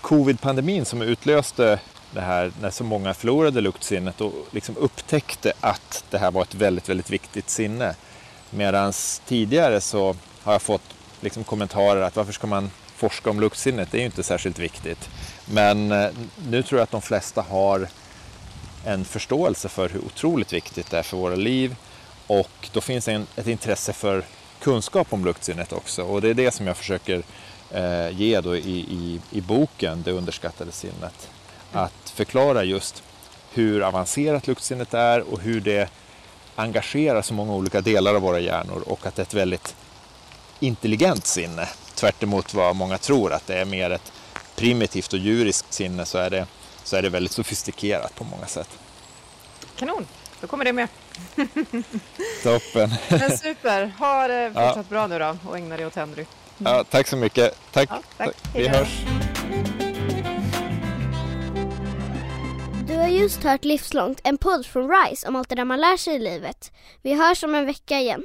covid-pandemin 0.00 0.84
som 0.84 1.02
utlöste 1.02 1.78
det 2.10 2.20
här 2.20 2.52
när 2.60 2.70
så 2.70 2.84
många 2.84 3.14
förlorade 3.14 3.60
luktsinnet 3.60 4.20
och 4.20 4.32
liksom 4.50 4.76
upptäckte 4.76 5.52
att 5.60 6.04
det 6.10 6.18
här 6.18 6.30
var 6.30 6.42
ett 6.42 6.54
väldigt, 6.54 6.88
väldigt 6.88 7.10
viktigt 7.10 7.50
sinne. 7.50 7.94
Medan 8.50 8.92
tidigare 9.26 9.80
så 9.80 10.16
har 10.42 10.52
jag 10.52 10.62
fått 10.62 10.94
liksom 11.20 11.44
kommentarer 11.44 12.00
att 12.00 12.16
varför 12.16 12.32
ska 12.32 12.46
man 12.46 12.70
forska 12.96 13.30
om 13.30 13.40
luktsinnet? 13.40 13.88
Det 13.90 13.98
är 13.98 14.00
ju 14.00 14.06
inte 14.06 14.22
särskilt 14.22 14.58
viktigt. 14.58 15.10
Men 15.44 15.92
eh, 15.92 16.10
nu 16.48 16.62
tror 16.62 16.78
jag 16.78 16.84
att 16.84 16.90
de 16.90 17.02
flesta 17.02 17.42
har 17.42 17.88
en 18.88 19.04
förståelse 19.04 19.68
för 19.68 19.88
hur 19.88 20.04
otroligt 20.04 20.52
viktigt 20.52 20.90
det 20.90 20.98
är 20.98 21.02
för 21.02 21.16
våra 21.16 21.34
liv 21.34 21.76
och 22.26 22.68
då 22.72 22.80
finns 22.80 23.08
en, 23.08 23.26
ett 23.36 23.46
intresse 23.46 23.92
för 23.92 24.24
kunskap 24.60 25.12
om 25.12 25.24
luktsinnet 25.24 25.72
också 25.72 26.02
och 26.02 26.20
det 26.20 26.28
är 26.28 26.34
det 26.34 26.50
som 26.50 26.66
jag 26.66 26.76
försöker 26.76 27.22
eh, 27.70 28.10
ge 28.10 28.40
då 28.40 28.56
i, 28.56 28.78
i, 28.78 29.20
i 29.30 29.40
boken 29.40 30.02
Det 30.02 30.12
underskattade 30.12 30.72
sinnet. 30.72 31.28
Att 31.72 32.12
förklara 32.14 32.64
just 32.64 33.02
hur 33.52 33.82
avancerat 33.82 34.46
luktsinnet 34.46 34.94
är 34.94 35.32
och 35.32 35.40
hur 35.40 35.60
det 35.60 35.90
engagerar 36.56 37.22
så 37.22 37.34
många 37.34 37.54
olika 37.54 37.80
delar 37.80 38.14
av 38.14 38.22
våra 38.22 38.40
hjärnor 38.40 38.82
och 38.86 39.06
att 39.06 39.16
det 39.16 39.22
är 39.22 39.26
ett 39.26 39.34
väldigt 39.34 39.76
intelligent 40.60 41.26
sinne. 41.26 41.68
Tvärt 41.94 42.54
vad 42.54 42.76
många 42.76 42.98
tror 42.98 43.32
att 43.32 43.46
det 43.46 43.58
är 43.58 43.64
mer 43.64 43.90
ett 43.90 44.12
primitivt 44.56 45.12
och 45.12 45.18
djuriskt 45.18 45.72
sinne 45.72 46.04
så 46.04 46.18
är 46.18 46.30
det, 46.30 46.46
så 46.88 46.96
är 46.96 47.02
det 47.02 47.08
väldigt 47.08 47.32
sofistikerat 47.32 48.14
på 48.14 48.24
många 48.24 48.46
sätt. 48.46 48.78
Kanon, 49.76 50.06
då 50.40 50.46
kommer 50.46 50.64
det 50.64 50.72
med. 50.72 50.88
Toppen. 52.42 52.90
Men 53.10 53.38
super, 53.38 53.92
ha 53.98 54.28
det 54.28 54.50
fortsatt 54.54 54.76
ja. 54.76 54.84
bra 54.88 55.06
nu 55.06 55.18
då 55.18 55.36
och 55.48 55.56
ägna 55.56 55.76
dig 55.76 55.86
åt 55.86 55.94
Henry. 55.94 56.24
Ja, 56.58 56.84
tack 56.84 57.06
så 57.06 57.16
mycket. 57.16 57.58
Tack. 57.72 57.88
Ja, 57.90 58.00
tack. 58.16 58.34
Vi 58.54 58.68
hörs. 58.68 59.04
har 63.08 63.08
just 63.08 63.44
hört 63.44 63.64
Livslångt, 63.64 64.20
en 64.24 64.38
podd 64.38 64.66
från 64.66 64.90
RISE 64.90 65.28
om 65.28 65.36
allt 65.36 65.48
det 65.48 65.54
där 65.54 65.64
man 65.64 65.80
lär 65.80 65.96
sig 65.96 66.14
i 66.14 66.18
livet. 66.18 66.72
Vi 67.02 67.14
hörs 67.14 67.44
om 67.44 67.54
en 67.54 67.66
vecka 67.66 68.00
igen. 68.00 68.24